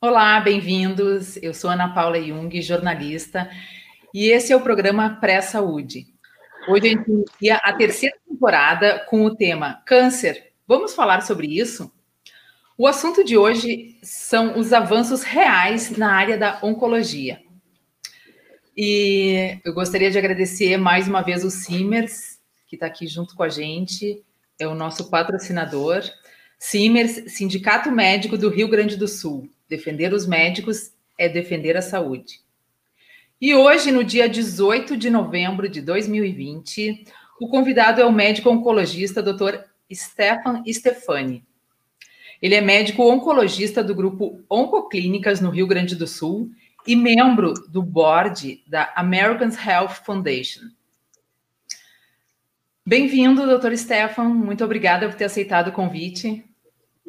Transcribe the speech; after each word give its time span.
Olá, 0.00 0.38
bem-vindos. 0.40 1.36
Eu 1.42 1.52
sou 1.52 1.68
Ana 1.68 1.92
Paula 1.92 2.22
Jung, 2.22 2.62
jornalista, 2.62 3.50
e 4.14 4.26
esse 4.26 4.52
é 4.52 4.56
o 4.56 4.60
programa 4.60 5.18
Pré-Saúde. 5.20 6.06
Hoje 6.68 6.86
a 6.86 6.90
gente 6.90 7.10
inicia 7.10 7.56
a 7.56 7.72
terceira 7.72 8.16
temporada 8.24 9.04
com 9.10 9.24
o 9.24 9.34
tema 9.34 9.82
Câncer. 9.84 10.52
Vamos 10.68 10.94
falar 10.94 11.22
sobre 11.22 11.48
isso? 11.48 11.92
O 12.78 12.86
assunto 12.86 13.24
de 13.24 13.36
hoje 13.36 13.98
são 14.00 14.56
os 14.56 14.72
avanços 14.72 15.24
reais 15.24 15.90
na 15.90 16.12
área 16.12 16.38
da 16.38 16.60
oncologia. 16.62 17.42
E 18.76 19.58
eu 19.64 19.74
gostaria 19.74 20.12
de 20.12 20.18
agradecer 20.18 20.76
mais 20.76 21.08
uma 21.08 21.22
vez 21.22 21.42
o 21.42 21.50
Simers, 21.50 22.38
que 22.68 22.76
está 22.76 22.86
aqui 22.86 23.08
junto 23.08 23.34
com 23.34 23.42
a 23.42 23.48
gente, 23.48 24.22
é 24.60 24.68
o 24.68 24.76
nosso 24.76 25.10
patrocinador. 25.10 26.04
Simers, 26.56 27.32
Sindicato 27.32 27.90
Médico 27.90 28.38
do 28.38 28.48
Rio 28.48 28.68
Grande 28.68 28.96
do 28.96 29.08
Sul. 29.08 29.50
Defender 29.68 30.12
os 30.12 30.26
médicos 30.26 30.92
é 31.18 31.28
defender 31.28 31.76
a 31.76 31.82
saúde. 31.82 32.40
E 33.40 33.54
hoje, 33.54 33.92
no 33.92 34.02
dia 34.02 34.28
18 34.28 34.96
de 34.96 35.10
novembro 35.10 35.68
de 35.68 35.80
2020, 35.80 37.04
o 37.40 37.48
convidado 37.48 38.00
é 38.00 38.04
o 38.04 38.12
médico 38.12 38.50
oncologista 38.50 39.22
Dr. 39.22 39.60
Stefan 39.92 40.62
Stefani. 40.66 41.44
Ele 42.40 42.54
é 42.54 42.60
médico 42.60 43.02
oncologista 43.02 43.82
do 43.82 43.94
grupo 43.94 44.40
Oncoclínicas 44.48 45.40
no 45.40 45.50
Rio 45.50 45.66
Grande 45.66 45.94
do 45.94 46.06
Sul 46.06 46.50
e 46.86 46.96
membro 46.96 47.52
do 47.68 47.82
board 47.82 48.62
da 48.66 48.92
American 48.96 49.50
Health 49.50 50.04
Foundation. 50.04 50.62
Bem-vindo, 52.86 53.46
doutor 53.46 53.76
Stefan. 53.76 54.30
Muito 54.30 54.64
obrigada 54.64 55.08
por 55.08 55.14
ter 55.14 55.26
aceitado 55.26 55.68
o 55.68 55.72
convite. 55.72 56.44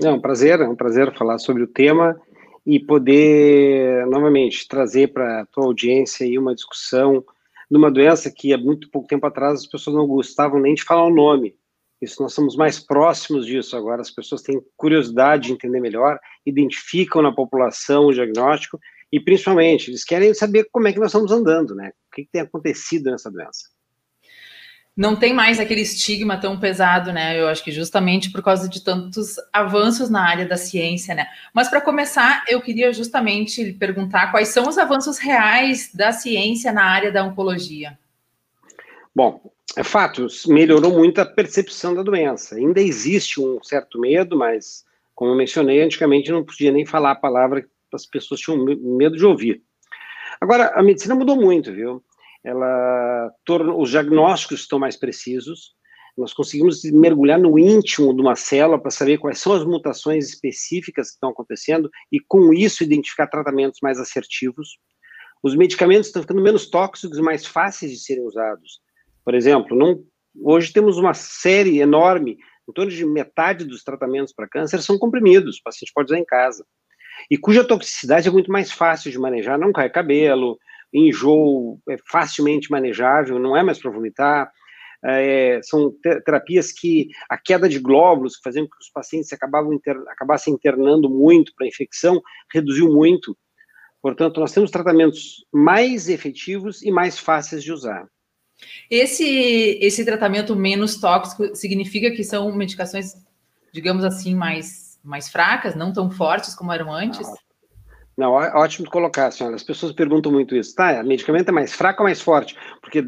É 0.01 0.12
um 0.12 0.20
prazer, 0.20 0.59
é 0.59 0.67
um 0.67 0.76
prazer 0.76 1.13
falar 1.15 1.37
sobre 1.39 1.63
o 1.63 1.67
tema 1.67 2.20
e 2.66 2.80
poder, 2.80 4.05
novamente, 4.08 4.68
trazer 4.68 5.13
para 5.13 5.41
a 5.41 5.46
tua 5.46 5.65
audiência 5.65 6.26
aí 6.26 6.38
uma 6.38 6.55
discussão 6.55 7.24
de 7.70 7.77
uma 7.77 7.91
doença 7.91 8.32
que 8.32 8.54
há 8.54 8.57
muito 8.57 8.90
pouco 8.90 9.07
tempo 9.07 9.26
atrás 9.26 9.60
as 9.60 9.68
pessoas 9.68 9.96
não 9.96 10.07
gostavam 10.07 10.60
nem 10.60 10.74
de 10.74 10.84
falar 10.84 11.05
o 11.05 11.13
nome. 11.13 11.55
Isso 12.01 12.21
nós 12.21 12.34
somos 12.34 12.55
mais 12.55 12.79
próximos 12.79 13.46
disso 13.46 13.76
agora, 13.76 14.01
as 14.01 14.12
pessoas 14.12 14.41
têm 14.41 14.62
curiosidade 14.77 15.48
de 15.48 15.54
entender 15.54 15.82
melhor, 15.82 16.20
identificam 16.46 17.21
na 17.21 17.32
população 17.32 18.05
o 18.05 18.13
diagnóstico 18.13 18.79
e, 19.12 19.20
principalmente, 19.20 19.90
eles 19.90 20.04
querem 20.04 20.34
saber 20.34 20.68
como 20.71 20.88
é 20.88 20.94
que 20.94 20.99
nós 20.99 21.10
estamos 21.10 21.32
andando, 21.32 21.76
né? 21.76 21.91
O 22.12 22.16
que, 22.16 22.23
que 22.23 22.32
tem 22.32 22.41
acontecido 22.41 23.12
nessa 23.12 23.29
doença 23.29 23.68
não 24.99 25.15
tem 25.15 25.31
mais 25.33 25.61
aquele 25.61 25.79
estigma 25.79 26.35
tão 26.35 26.59
pesado, 26.59 27.13
né? 27.13 27.39
Eu 27.39 27.47
acho 27.47 27.63
que 27.63 27.71
justamente 27.71 28.33
por 28.33 28.43
causa 28.43 28.67
de 28.67 28.83
tantos 28.83 29.35
avanços 29.53 30.09
na 30.09 30.27
área 30.27 30.45
da 30.45 30.57
ciência, 30.57 31.15
né? 31.15 31.25
Mas 31.53 31.69
para 31.69 31.79
começar, 31.79 32.43
eu 32.49 32.59
queria 32.59 32.91
justamente 32.91 33.71
perguntar 33.79 34.29
quais 34.29 34.49
são 34.49 34.67
os 34.67 34.77
avanços 34.77 35.17
reais 35.17 35.89
da 35.93 36.11
ciência 36.11 36.73
na 36.73 36.83
área 36.83 37.13
da 37.13 37.23
oncologia. 37.23 37.97
Bom, 39.15 39.41
é 39.77 39.85
fato, 39.85 40.27
melhorou 40.47 40.91
muito 40.91 41.21
a 41.21 41.25
percepção 41.25 41.95
da 41.95 42.03
doença. 42.03 42.55
Ainda 42.55 42.81
existe 42.81 43.39
um 43.39 43.63
certo 43.63 44.01
medo, 44.01 44.37
mas, 44.37 44.83
como 45.15 45.31
eu 45.31 45.35
mencionei, 45.37 45.81
antigamente 45.81 46.29
não 46.29 46.43
podia 46.43 46.73
nem 46.73 46.85
falar 46.85 47.11
a 47.11 47.15
palavra 47.15 47.61
que 47.61 47.70
as 47.93 48.05
pessoas 48.05 48.41
tinham 48.41 48.65
medo 48.65 49.15
de 49.15 49.25
ouvir. 49.25 49.63
Agora, 50.41 50.73
a 50.75 50.83
medicina 50.83 51.15
mudou 51.15 51.37
muito, 51.37 51.71
viu? 51.71 52.03
Ela 52.43 53.32
torna 53.45 53.73
os 53.76 53.90
diagnósticos 53.90 54.62
estão 54.62 54.79
mais 54.79 54.95
precisos. 54.95 55.73
Nós 56.18 56.34
conseguimos 56.34 56.84
mergulhar 56.84 57.40
no 57.40 57.57
íntimo 57.57 58.13
de 58.13 58.21
uma 58.21 58.35
célula 58.35 58.79
para 58.79 58.91
saber 58.91 59.18
quais 59.18 59.40
são 59.40 59.54
as 59.54 59.63
mutações 59.63 60.27
específicas 60.27 61.10
que 61.10 61.13
estão 61.13 61.29
acontecendo 61.29 61.90
e, 62.12 62.20
com 62.20 62.54
isso, 62.54 62.84
identificar 62.84 63.27
tratamentos 63.27 63.79
mais 63.82 63.99
assertivos. 63.99 64.78
Os 65.41 65.56
medicamentos 65.56 66.07
estão 66.07 66.22
ficando 66.22 66.41
menos 66.41 66.69
tóxicos 66.69 67.17
e 67.17 67.22
mais 67.22 67.45
fáceis 67.45 67.91
de 67.91 68.00
serem 68.00 68.25
usados. 68.25 68.81
Por 69.23 69.34
exemplo, 69.34 69.77
não, 69.77 70.03
hoje 70.44 70.73
temos 70.73 70.97
uma 70.97 71.13
série 71.13 71.79
enorme, 71.79 72.38
em 72.67 72.73
torno 72.73 72.91
de 72.91 73.06
metade 73.06 73.66
dos 73.66 73.83
tratamentos 73.83 74.33
para 74.33 74.47
câncer 74.47 74.81
são 74.81 74.97
comprimidos, 74.97 75.57
o 75.57 75.63
paciente 75.63 75.91
pode 75.94 76.11
usar 76.11 76.19
em 76.19 76.25
casa. 76.25 76.66
E 77.29 77.38
cuja 77.38 77.63
toxicidade 77.63 78.27
é 78.27 78.31
muito 78.31 78.51
mais 78.51 78.71
fácil 78.71 79.11
de 79.11 79.17
manejar, 79.17 79.57
não 79.57 79.71
cai 79.71 79.89
cabelo, 79.89 80.57
enjoo 80.94 81.79
é 81.89 81.97
facilmente 82.09 82.72
manejável, 82.72 83.39
não 83.39 83.55
é 83.55 83.63
mais 83.63 83.79
para 83.79 83.91
vomitar. 83.91 84.51
É, 85.03 85.61
são 85.63 85.94
terapias 86.25 86.73
que 86.73 87.07
a 87.29 87.38
queda 87.38 87.69
de 87.69 87.79
glóbulos, 87.79 88.35
que 88.35 88.44
faziam 88.44 88.66
com 88.66 88.72
que 88.72 88.83
os 88.83 88.89
pacientes 88.89 89.31
acabavam 89.31 89.73
inter, 89.73 89.95
acabassem 90.09 90.53
internando 90.53 91.09
muito 91.09 91.53
para 91.55 91.66
a 91.66 91.69
infecção, 91.69 92.22
reduziu 92.53 92.91
muito. 92.91 93.38
Portanto, 94.01 94.39
nós 94.39 94.51
temos 94.51 94.72
tratamentos 94.72 95.45
mais 95.51 96.09
efetivos 96.09 96.81
e 96.81 96.91
mais 96.91 97.17
fáceis 97.17 97.63
de 97.63 97.71
usar. 97.71 98.07
Esse, 98.89 99.77
esse 99.81 100.03
tratamento 100.03 100.56
menos 100.56 101.00
tóxico 101.00 101.56
significa 101.56 102.11
que 102.11 102.23
são 102.23 102.53
medicações, 102.53 103.13
digamos 103.71 104.03
assim, 104.03 104.35
mais, 104.35 105.00
mais 105.03 105.29
fracas, 105.29 105.75
não 105.75 105.94
tão 105.94 106.11
fortes 106.11 106.56
como 106.56 106.73
eram 106.73 106.94
antes? 106.94 107.27
Ah, 107.27 107.35
não, 108.19 108.34
ótimo 108.34 108.90
colocar, 108.90 109.31
senhora. 109.31 109.56
As 109.56 109.63
pessoas 109.63 109.94
perguntam 109.94 110.30
muito 110.30 110.53
isso. 110.53 110.75
Tá, 110.75 111.02
medicamento 111.02 111.47
é 111.47 111.52
mais 111.53 111.72
fraco 111.72 112.03
ou 112.03 112.06
mais 112.06 112.19
forte? 112.19 112.53
Porque 112.81 113.02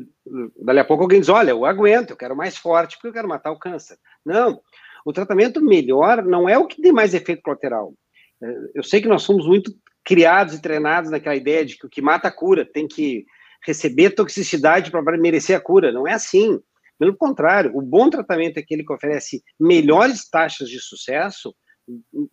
dali 0.64 0.80
a 0.80 0.86
pouco 0.86 1.04
alguém 1.04 1.20
diz: 1.20 1.28
olha, 1.28 1.50
eu 1.50 1.66
aguento, 1.66 2.12
eu 2.12 2.16
quero 2.16 2.34
mais 2.34 2.56
forte 2.56 2.96
porque 2.96 3.10
eu 3.10 3.14
quero 3.14 3.28
matar 3.28 3.52
o 3.52 3.60
câncer. 3.60 3.98
Não. 4.26 4.62
O 5.06 5.12
tratamento 5.12 5.62
melhor 5.62 6.24
não 6.24 6.48
é 6.48 6.58
o 6.58 6.66
que 6.66 6.82
tem 6.82 6.94
mais 6.94 7.14
efeito 7.14 7.42
colateral. 7.42 7.94
É, 8.42 8.56
eu 8.74 8.84
sei 8.84 9.02
que 9.02 9.08
nós 9.10 9.24
somos 9.24 9.46
muito 9.46 9.74
criados 10.02 10.56
e 10.56 10.62
treinados 10.62 11.12
naquela 11.12 11.36
ideia 11.36 11.66
de 11.66 11.78
que 11.78 11.86
o 11.86 11.90
que 11.90 12.02
mata 12.02 12.30
a 12.30 12.32
cura 12.32 12.66
tem 12.66 12.88
que 12.88 13.26
receber 13.66 14.12
toxicidade 14.12 14.92
para 14.92 15.18
merecer 15.18 15.58
a 15.58 15.60
cura. 15.60 15.92
Não 15.92 16.08
é 16.08 16.14
assim. 16.14 16.58
Pelo 16.98 17.18
contrário, 17.18 17.76
o 17.76 17.82
bom 17.82 18.10
tratamento 18.10 18.58
é 18.58 18.62
aquele 18.62 18.86
que 18.86 18.94
oferece 18.94 19.44
melhores 19.60 20.30
taxas 20.30 20.70
de 20.70 20.80
sucesso 20.80 21.54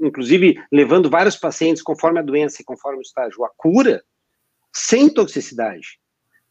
inclusive 0.00 0.62
levando 0.70 1.10
vários 1.10 1.36
pacientes, 1.36 1.82
conforme 1.82 2.18
a 2.18 2.22
doença 2.22 2.62
e 2.62 2.64
conforme 2.64 2.98
o 2.98 3.02
estágio, 3.02 3.44
a 3.44 3.50
cura, 3.56 4.02
sem 4.72 5.08
toxicidade. 5.08 5.98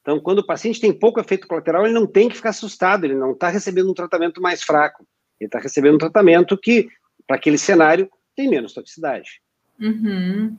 Então, 0.02 0.20
quando 0.20 0.40
o 0.40 0.46
paciente 0.46 0.80
tem 0.80 0.98
pouco 0.98 1.20
efeito 1.20 1.48
colateral, 1.48 1.86
ele 1.86 1.94
não 1.94 2.08
tem 2.08 2.30
que 2.30 2.36
ficar 2.36 2.50
assustado, 2.50 3.04
ele 3.04 3.16
não 3.16 3.34
está 3.34 3.50
recebendo 3.50 3.92
um 3.92 3.94
tratamento 3.94 4.42
mais 4.42 4.64
fraco, 4.64 5.06
ele 5.40 5.48
está 5.48 5.60
recebendo 5.60 5.96
um 5.96 6.00
tratamento 6.00 6.58
que, 6.58 6.88
para 7.28 7.36
aquele 7.36 7.58
cenário, 7.58 8.10
tem 8.36 8.50
menos 8.50 8.74
toxicidade. 8.74 9.42
Uhum. 9.80 10.58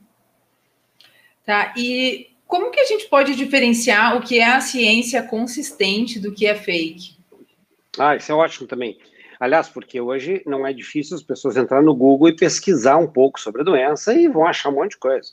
Tá, 1.45 1.73
e 1.75 2.27
como 2.45 2.71
que 2.71 2.79
a 2.79 2.85
gente 2.85 3.07
pode 3.07 3.35
diferenciar 3.35 4.17
o 4.17 4.21
que 4.21 4.39
é 4.39 4.45
a 4.45 4.61
ciência 4.61 5.23
consistente 5.23 6.19
do 6.19 6.31
que 6.31 6.45
é 6.45 6.55
fake? 6.55 7.17
Ah, 7.97 8.15
isso 8.15 8.31
é 8.31 8.35
ótimo 8.35 8.67
também. 8.67 8.99
Aliás, 9.39 9.69
porque 9.69 10.01
hoje 10.01 10.43
não 10.45 10.67
é 10.67 10.73
difícil 10.73 11.15
as 11.15 11.23
pessoas 11.23 11.55
entrar 11.55 11.81
no 11.81 11.95
Google 11.95 12.29
e 12.29 12.35
pesquisar 12.35 12.97
um 12.97 13.07
pouco 13.07 13.39
sobre 13.39 13.61
a 13.61 13.63
doença 13.63 14.13
e 14.13 14.27
vão 14.27 14.45
achar 14.45 14.69
um 14.69 14.75
monte 14.75 14.91
de 14.91 14.97
coisa. 14.97 15.31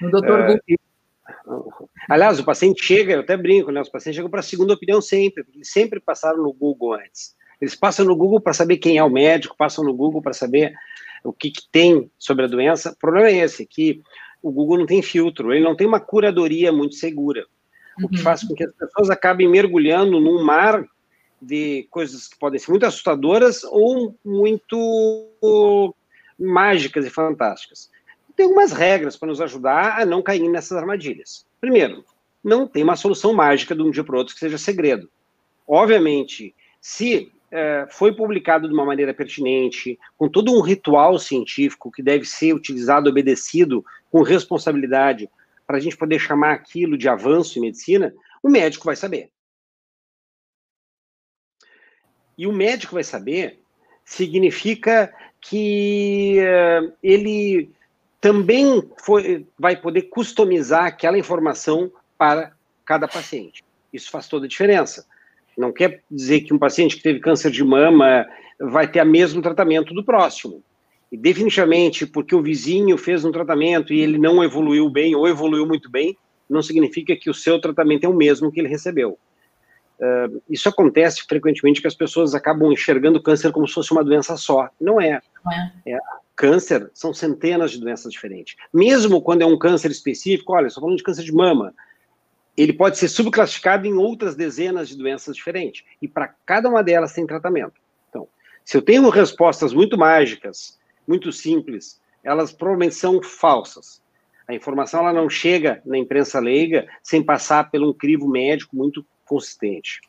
No 0.00 0.10
doutor 0.10 0.40
uh, 0.40 0.46
Google. 0.46 1.90
Aliás, 2.08 2.40
o 2.40 2.44
paciente 2.44 2.82
chega, 2.82 3.14
eu 3.14 3.20
até 3.20 3.36
brinco, 3.36 3.70
né? 3.70 3.80
Os 3.80 3.88
pacientes 3.88 4.16
chegam 4.16 4.30
para 4.30 4.40
a 4.40 4.42
segunda 4.42 4.74
opinião 4.74 5.00
sempre, 5.00 5.44
porque 5.44 5.58
eles 5.58 5.70
sempre 5.70 6.00
passaram 6.00 6.42
no 6.42 6.52
Google 6.52 6.94
antes. 6.94 7.36
Eles 7.60 7.74
passam 7.74 8.04
no 8.04 8.16
Google 8.16 8.40
para 8.40 8.52
saber 8.52 8.78
quem 8.78 8.98
é 8.98 9.04
o 9.04 9.10
médico, 9.10 9.56
passam 9.56 9.84
no 9.84 9.94
Google 9.94 10.22
para 10.22 10.32
saber 10.32 10.72
o 11.24 11.32
que, 11.32 11.50
que, 11.50 11.62
tem 11.70 12.10
sobre 12.18 12.44
a 12.44 12.48
doença. 12.48 12.92
O 12.92 12.96
problema 12.96 13.28
é 13.28 13.38
esse, 13.38 13.66
que 13.66 14.00
o 14.42 14.50
Google 14.50 14.78
não 14.78 14.86
tem 14.86 15.02
filtro, 15.02 15.52
ele 15.52 15.64
não 15.64 15.76
tem 15.76 15.86
uma 15.86 16.00
curadoria 16.00 16.72
muito 16.72 16.94
segura, 16.94 17.44
uhum. 17.98 18.06
o 18.06 18.08
que 18.08 18.18
uhum. 18.18 18.22
faz 18.22 18.42
com 18.44 18.54
que 18.54 18.64
as 18.64 18.72
pessoas 18.72 19.10
acabem 19.10 19.48
mergulhando 19.48 20.20
num 20.20 20.42
mar 20.44 20.84
de 21.40 21.86
coisas 21.90 22.28
que 22.28 22.38
podem 22.38 22.58
ser 22.58 22.70
muito 22.70 22.86
assustadoras 22.86 23.62
ou 23.64 24.14
muito 24.24 26.04
mágicas 26.38 27.06
e 27.06 27.10
fantásticas. 27.10 27.90
Tem 28.36 28.46
algumas 28.46 28.72
regras 28.72 29.16
para 29.16 29.28
nos 29.28 29.40
ajudar 29.40 30.00
a 30.00 30.06
não 30.06 30.22
cair 30.22 30.48
nessas 30.48 30.78
armadilhas. 30.78 31.46
Primeiro, 31.60 32.04
não 32.42 32.66
tem 32.66 32.82
uma 32.82 32.96
solução 32.96 33.32
mágica 33.32 33.74
de 33.74 33.82
um 33.82 33.90
dia 33.90 34.04
para 34.04 34.14
o 34.14 34.18
outro 34.18 34.34
que 34.34 34.40
seja 34.40 34.58
segredo. 34.58 35.10
Obviamente, 35.66 36.54
se 36.80 37.32
é, 37.50 37.86
foi 37.90 38.12
publicado 38.12 38.68
de 38.68 38.74
uma 38.74 38.84
maneira 38.84 39.12
pertinente, 39.12 39.98
com 40.16 40.28
todo 40.28 40.52
um 40.52 40.60
ritual 40.60 41.18
científico 41.18 41.90
que 41.90 42.02
deve 42.02 42.24
ser 42.24 42.54
utilizado, 42.54 43.10
obedecido 43.10 43.84
com 44.10 44.22
responsabilidade, 44.22 45.28
para 45.66 45.76
a 45.76 45.80
gente 45.80 45.96
poder 45.96 46.18
chamar 46.18 46.52
aquilo 46.52 46.96
de 46.96 47.08
avanço 47.08 47.58
em 47.58 47.62
medicina, 47.62 48.14
o 48.42 48.48
médico 48.48 48.86
vai 48.86 48.96
saber. 48.96 49.30
E 52.38 52.46
o 52.46 52.52
médico 52.52 52.94
vai 52.94 53.02
saber, 53.02 53.58
significa 54.04 55.12
que 55.40 56.38
uh, 56.38 56.92
ele 57.02 57.70
também 58.20 58.82
foi, 59.04 59.46
vai 59.58 59.76
poder 59.76 60.02
customizar 60.02 60.84
aquela 60.84 61.18
informação 61.18 61.90
para 62.16 62.52
cada 62.84 63.08
paciente. 63.08 63.64
Isso 63.92 64.10
faz 64.10 64.28
toda 64.28 64.46
a 64.46 64.48
diferença. 64.48 65.04
Não 65.56 65.72
quer 65.72 66.02
dizer 66.08 66.42
que 66.42 66.54
um 66.54 66.58
paciente 66.58 66.96
que 66.96 67.02
teve 67.02 67.18
câncer 67.18 67.50
de 67.50 67.64
mama 67.64 68.24
vai 68.60 68.90
ter 68.90 69.02
o 69.02 69.06
mesmo 69.06 69.42
tratamento 69.42 69.92
do 69.92 70.04
próximo. 70.04 70.62
E 71.10 71.16
definitivamente, 71.16 72.06
porque 72.06 72.34
o 72.34 72.42
vizinho 72.42 72.96
fez 72.96 73.24
um 73.24 73.32
tratamento 73.32 73.92
e 73.92 74.00
ele 74.00 74.18
não 74.18 74.44
evoluiu 74.44 74.88
bem 74.88 75.14
ou 75.14 75.26
evoluiu 75.26 75.66
muito 75.66 75.90
bem, 75.90 76.16
não 76.48 76.62
significa 76.62 77.16
que 77.16 77.30
o 77.30 77.34
seu 77.34 77.60
tratamento 77.60 78.04
é 78.04 78.08
o 78.08 78.14
mesmo 78.14 78.52
que 78.52 78.60
ele 78.60 78.68
recebeu. 78.68 79.18
Uh, 79.98 80.40
isso 80.48 80.68
acontece 80.68 81.24
frequentemente 81.28 81.80
que 81.80 81.88
as 81.88 81.94
pessoas 81.94 82.34
acabam 82.34 82.70
enxergando 82.72 83.18
o 83.18 83.22
câncer 83.22 83.50
como 83.50 83.66
se 83.66 83.74
fosse 83.74 83.90
uma 83.90 84.04
doença 84.04 84.36
só. 84.36 84.68
Não 84.80 85.00
é. 85.00 85.20
Não 85.44 85.52
é. 85.52 85.72
é. 85.88 85.98
Câncer 86.36 86.88
são 86.94 87.12
centenas 87.12 87.72
de 87.72 87.80
doenças 87.80 88.12
diferentes. 88.12 88.54
Mesmo 88.72 89.20
quando 89.20 89.42
é 89.42 89.46
um 89.46 89.58
câncer 89.58 89.90
específico, 89.90 90.52
olha, 90.52 90.68
estou 90.68 90.80
falando 90.80 90.96
de 90.96 91.02
câncer 91.02 91.24
de 91.24 91.32
mama, 91.32 91.74
ele 92.56 92.72
pode 92.72 92.96
ser 92.96 93.08
subclassificado 93.08 93.86
em 93.86 93.94
outras 93.94 94.36
dezenas 94.36 94.88
de 94.88 94.96
doenças 94.96 95.34
diferentes. 95.34 95.84
E 96.00 96.06
para 96.06 96.34
cada 96.46 96.68
uma 96.68 96.82
delas 96.82 97.12
tem 97.12 97.26
tratamento. 97.26 97.74
Então, 98.08 98.28
se 98.64 98.76
eu 98.76 98.82
tenho 98.82 99.08
respostas 99.08 99.72
muito 99.72 99.98
mágicas, 99.98 100.78
muito 101.06 101.32
simples, 101.32 102.00
elas 102.22 102.52
provavelmente 102.52 102.94
são 102.94 103.22
falsas. 103.22 104.00
A 104.46 104.54
informação 104.54 105.00
ela 105.00 105.12
não 105.12 105.28
chega 105.28 105.82
na 105.84 105.98
imprensa 105.98 106.40
leiga 106.40 106.88
sem 107.02 107.22
passar 107.22 107.70
por 107.70 107.82
um 107.82 107.92
crivo 107.92 108.28
médico 108.28 108.76
muito 108.76 109.04
consistente. 109.28 110.00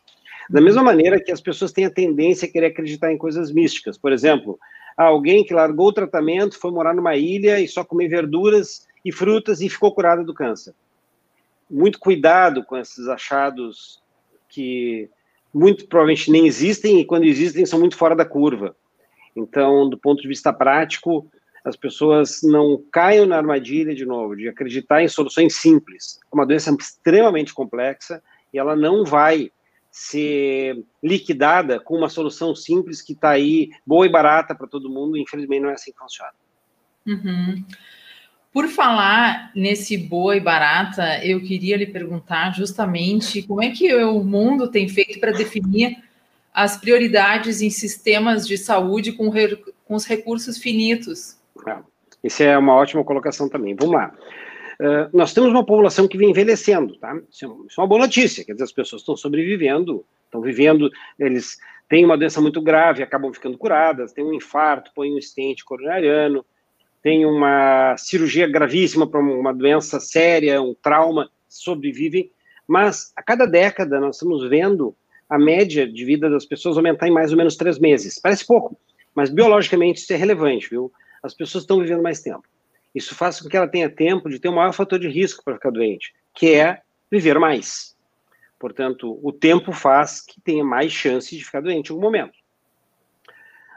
Da 0.50 0.60
mesma 0.60 0.81
maneira 0.81 1.19
que 1.19 1.31
as 1.31 1.42
pessoas 1.42 1.71
têm 1.71 1.86
a 1.86 1.92
tendência 1.92 2.48
a 2.48 2.51
querer 2.51 2.68
acreditar 2.68 3.12
em 3.12 3.18
coisas 3.18 3.51
místicas. 3.51 3.98
Por 3.98 4.12
exemplo, 4.12 4.60
alguém 4.98 5.44
que 5.44 5.54
largou 5.54 5.89
o 5.89 5.94
tratamento, 5.94 6.60
foi 6.60 6.71
morar 6.71 6.94
numa 6.95 7.16
ilha 7.16 7.60
e 7.60 7.68
só 7.68 7.83
comer 7.83 8.07
verduras 8.07 8.88
e 9.06 9.12
frutas 9.12 9.62
e 9.62 9.69
ficou 9.69 9.94
curado 9.94 10.24
do 10.24 10.33
câncer. 10.33 10.74
Muito 11.69 12.00
cuidado 12.00 12.63
com 12.63 12.75
esses 12.75 13.07
achados 13.07 14.01
que 14.50 15.07
muito 15.54 15.88
provavelmente 15.88 16.31
nem 16.31 16.48
existem 16.48 17.00
e 17.00 17.06
quando 17.06 17.25
existem 17.25 17.66
são 17.66 17.80
muito 17.80 17.95
fora 17.95 18.16
da 18.16 18.25
curva. 18.25 18.75
Então, 19.36 19.88
do 19.88 19.98
ponto 19.98 20.21
de 20.21 20.27
vista 20.27 20.51
prático, 20.51 21.30
as 21.63 21.75
pessoas 21.75 22.42
não 22.44 22.83
caiam 22.92 23.25
na 23.25 23.38
armadilha 23.38 23.94
de 23.94 24.06
novo 24.06 24.36
de 24.36 24.48
acreditar 24.48 25.04
em 25.04 25.07
soluções 25.07 25.56
simples. 25.56 26.19
É 26.31 26.36
uma 26.36 26.45
doença 26.45 26.75
extremamente 26.77 27.54
complexa 27.54 28.21
e 28.54 28.60
ela 28.60 28.75
não 28.75 29.06
vai 29.06 29.51
ser 29.92 30.84
liquidada 31.01 31.80
com 31.80 31.98
uma 31.98 32.10
solução 32.10 32.56
simples 32.56 33.01
que 33.01 33.13
está 33.13 33.30
aí, 33.30 33.69
boa 33.86 34.06
e 34.06 34.10
barata 34.10 34.54
para 34.54 34.68
todo 34.68 34.90
mundo. 34.90 35.18
Infelizmente, 35.18 35.62
não 35.62 35.69
é 35.69 35.74
assim 35.74 35.92
que 35.92 35.98
funciona. 35.98 36.31
Uhum. 37.07 37.63
Por 38.51 38.68
falar 38.68 39.51
nesse 39.56 39.98
boa 39.98 40.36
e 40.36 40.40
barata, 40.40 41.24
eu 41.24 41.40
queria 41.42 41.78
lhe 41.78 41.86
perguntar 41.86 42.51
justamente 42.51 43.44
como 43.44 43.62
é 43.62 43.69
que 43.69 43.94
o 44.04 44.24
mundo 44.24 44.69
tem 44.69 44.88
feito 44.88 45.19
para 45.19 45.31
definir 45.31 45.98
as 46.54 46.78
prioridades 46.78 47.62
em 47.62 47.69
sistemas 47.69 48.48
de 48.48 48.57
saúde 48.57 49.12
com, 49.12 49.31
com 49.86 49.95
os 49.95 50.06
recursos 50.06 50.57
finitos. 50.57 51.38
É, 51.68 51.78
isso 52.24 52.42
é 52.42 52.57
uma 52.57 52.74
ótima 52.74 53.04
colocação 53.04 53.48
também. 53.48 53.75
Vamos 53.75 53.95
lá. 53.95 54.13
Uh, 54.80 55.10
nós 55.12 55.34
temos 55.34 55.50
uma 55.50 55.66
população 55.66 56.08
que 56.08 56.18
vem 56.18 56.30
envelhecendo, 56.30 56.98
tá? 56.98 57.14
Isso 57.30 57.46
é, 57.46 57.68
isso 57.68 57.80
é 57.80 57.81
uma 57.81 57.88
boa 57.88 58.02
notícia, 58.02 58.46
quer 58.46 58.54
dizer, 58.54 58.64
as 58.64 58.72
pessoas 58.72 59.02
estão 59.02 59.18
sobrevivendo, 59.18 60.06
estão 60.24 60.40
vivendo, 60.40 60.90
eles 61.20 61.58
têm 61.90 62.06
uma 62.06 62.18
doença 62.18 62.40
muito 62.40 62.62
grave, 62.62 63.04
acabam 63.04 63.34
ficando 63.34 63.58
curadas, 63.58 64.14
têm 64.14 64.24
um 64.24 64.34
infarto, 64.34 64.92
põem 64.96 65.14
um 65.14 65.18
estente 65.18 65.66
coronariano, 65.66 66.46
tem 67.02 67.26
uma 67.26 67.96
cirurgia 67.98 68.48
gravíssima 68.48 69.06
para 69.06 69.20
uma 69.20 69.54
doença 69.54 70.00
séria, 70.00 70.62
um 70.62 70.74
trauma, 70.74 71.30
sobrevivem, 71.48 72.31
mas 72.68 73.12
a 73.16 73.24
cada 73.24 73.46
década 73.46 74.00
nós 74.00 74.16
estamos 74.16 74.48
vendo 74.48 74.96
a 75.30 75.38
média 75.38 75.88
de 75.92 76.06
vida 76.06 76.30
das 76.30 76.46
pessoas 76.46 76.78
aumentar 76.78 77.08
em 77.08 77.12
mais 77.12 77.31
ou 77.31 77.38
menos 77.38 77.56
três 77.56 77.80
meses. 77.80 78.20
Parece 78.20 78.46
pouco, 78.46 78.80
mas 79.14 79.30
biologicamente 79.30 80.00
isso 80.00 80.14
é 80.14 80.16
relevante, 80.16 80.70
viu? 80.70 80.92
As 81.22 81.34
pessoas 81.34 81.64
estão 81.64 81.80
vivendo 81.80 82.02
mais 82.02 82.22
tempo. 82.22 82.44
Isso 82.94 83.16
faz 83.16 83.40
com 83.40 83.48
que 83.48 83.56
ela 83.56 83.68
tenha 83.68 83.90
tempo 83.90 84.30
de 84.30 84.40
ter 84.40 84.50
o 84.50 84.56
maior 84.56 84.74
fator 84.74 85.00
de 85.00 85.08
risco 85.08 85.44
para 85.44 85.56
ficar 85.56 85.72
doente, 85.72 86.14
que 86.34 86.54
é 86.54 86.82
viver 87.10 87.40
mais. 87.40 87.96
Portanto, 88.60 89.20
o 89.24 89.32
tempo 89.32 89.72
faz 89.72 90.22
que 90.22 90.42
tenha 90.42 90.64
mais 90.64 90.92
chance 90.92 91.36
de 91.36 91.44
ficar 91.44 91.62
doente 91.62 91.90
em 91.90 91.94
algum 91.94 92.04
momento. 92.04 92.38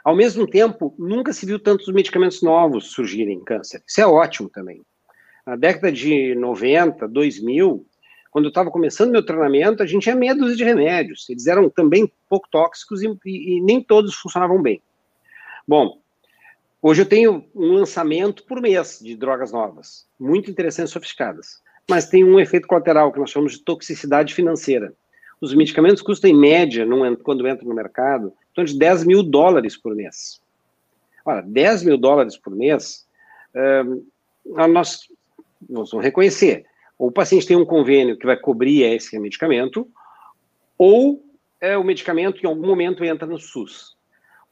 Ao 0.05 0.17
mesmo 0.17 0.47
tempo, 0.47 0.95
nunca 0.99 1.33
se 1.33 1.47
viu 1.47 1.61
tantos 1.61 1.87
medicamentos 1.93 2.43
novos 2.43 2.91
surgirem 2.91 3.37
em 3.37 3.45
câncer. 3.45 3.83
Isso 3.87 4.01
é 4.01 4.07
ótimo 4.07 4.49
também. 4.49 4.83
Na 5.47 5.55
década 5.55 5.93
de 5.93 6.35
90, 6.35 7.07
2000, 7.07 7.87
quando 8.31 8.47
eu 8.47 8.49
estava 8.49 8.71
começando 8.71 9.13
meu 9.13 9.25
treinamento, 9.25 9.83
a 9.83 9.87
gente 9.87 10.03
tinha 10.03 10.17
medo 10.17 10.55
de 10.57 10.65
remédios. 10.65 11.29
Eles 11.29 11.47
eram 11.47 11.71
também 11.71 12.11
pouco 12.29 12.49
tóxicos 12.51 13.03
e, 13.03 13.09
e, 13.25 13.59
e 13.59 13.61
nem 13.61 13.81
todos 13.81 14.15
funcionavam 14.15 14.61
bem. 14.61 14.83
Bom, 15.67 16.02
Hoje 16.85 17.03
eu 17.03 17.07
tenho 17.07 17.45
um 17.55 17.75
lançamento 17.75 18.43
por 18.45 18.61
mês 18.61 18.99
de 19.01 19.15
drogas 19.15 19.53
novas, 19.53 20.05
muito 20.19 20.51
interessantes 20.51 20.91
e 20.91 20.95
sofisticadas, 20.95 21.63
mas 21.89 22.09
tem 22.09 22.25
um 22.25 22.41
efeito 22.41 22.67
colateral 22.67 23.13
que 23.13 23.21
nós 23.21 23.31
chamamos 23.31 23.53
de 23.53 23.63
toxicidade 23.63 24.35
financeira. 24.35 24.93
Os 25.41 25.55
medicamentos 25.55 26.03
custam, 26.03 26.29
em 26.29 26.37
média, 26.37 26.85
quando 27.23 27.47
entram 27.47 27.69
no 27.69 27.75
mercado, 27.75 28.33
então 28.51 28.65
de 28.65 28.77
10 28.77 29.05
mil 29.05 29.23
dólares 29.23 29.77
por 29.77 29.95
mês. 29.95 30.43
Ora, 31.25 31.41
10 31.43 31.85
mil 31.85 31.97
dólares 31.97 32.37
por 32.37 32.53
mês, 32.53 33.07
uh, 33.55 34.05
nós 34.69 35.07
vamos 35.71 35.93
reconhecer. 36.03 36.67
Ou 36.99 37.11
o 37.11 37.13
paciente 37.13 37.47
tem 37.47 37.57
um 37.57 37.65
convênio 37.65 38.19
que 38.19 38.27
vai 38.27 38.37
cobrir 38.37 38.83
esse 38.83 39.17
medicamento, 39.21 39.87
ou 40.77 41.25
é, 41.61 41.79
o 41.79 41.85
medicamento 41.85 42.43
em 42.43 42.49
algum 42.49 42.67
momento 42.67 43.05
entra 43.05 43.25
no 43.25 43.39
SUS. 43.39 43.97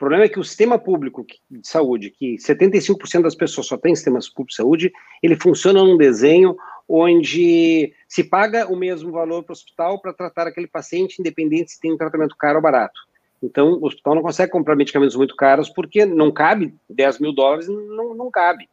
O 0.01 0.09
problema 0.09 0.25
é 0.25 0.31
que 0.31 0.41
o 0.41 0.45
sistema 0.45 0.79
público 0.79 1.27
de 1.51 1.69
saúde, 1.69 2.09
que 2.09 2.37
75% 2.37 3.21
das 3.21 3.35
pessoas 3.35 3.67
só 3.67 3.77
têm 3.77 3.95
sistemas 3.95 4.31
públicos 4.31 4.55
de 4.55 4.57
saúde, 4.57 4.93
ele 5.23 5.37
funciona 5.37 5.85
num 5.85 5.99
desenho 5.99 6.57
onde 6.89 7.93
se 8.09 8.25
paga 8.25 8.67
o 8.67 8.75
mesmo 8.75 9.13
valor 9.13 9.45
para 9.45 9.53
o 9.53 9.53
hospital 9.53 10.01
para 10.01 10.15
tratar 10.15 10.47
aquele 10.47 10.67
paciente, 10.67 11.21
independente 11.21 11.73
se 11.73 11.81
tem 11.81 11.93
um 11.93 11.99
tratamento 11.99 12.35
caro 12.35 12.57
ou 12.57 12.63
barato. 12.63 12.99
Então, 13.43 13.73
o 13.75 13.85
hospital 13.85 14.15
não 14.15 14.23
consegue 14.23 14.51
comprar 14.51 14.75
medicamentos 14.75 15.17
muito 15.17 15.37
caros 15.37 15.69
porque 15.69 16.07
não 16.07 16.33
cabe 16.33 16.75
10 16.89 17.19
mil 17.19 17.35
dólares, 17.35 17.69
não, 17.69 18.15
não 18.15 18.31
cabe. 18.31 18.71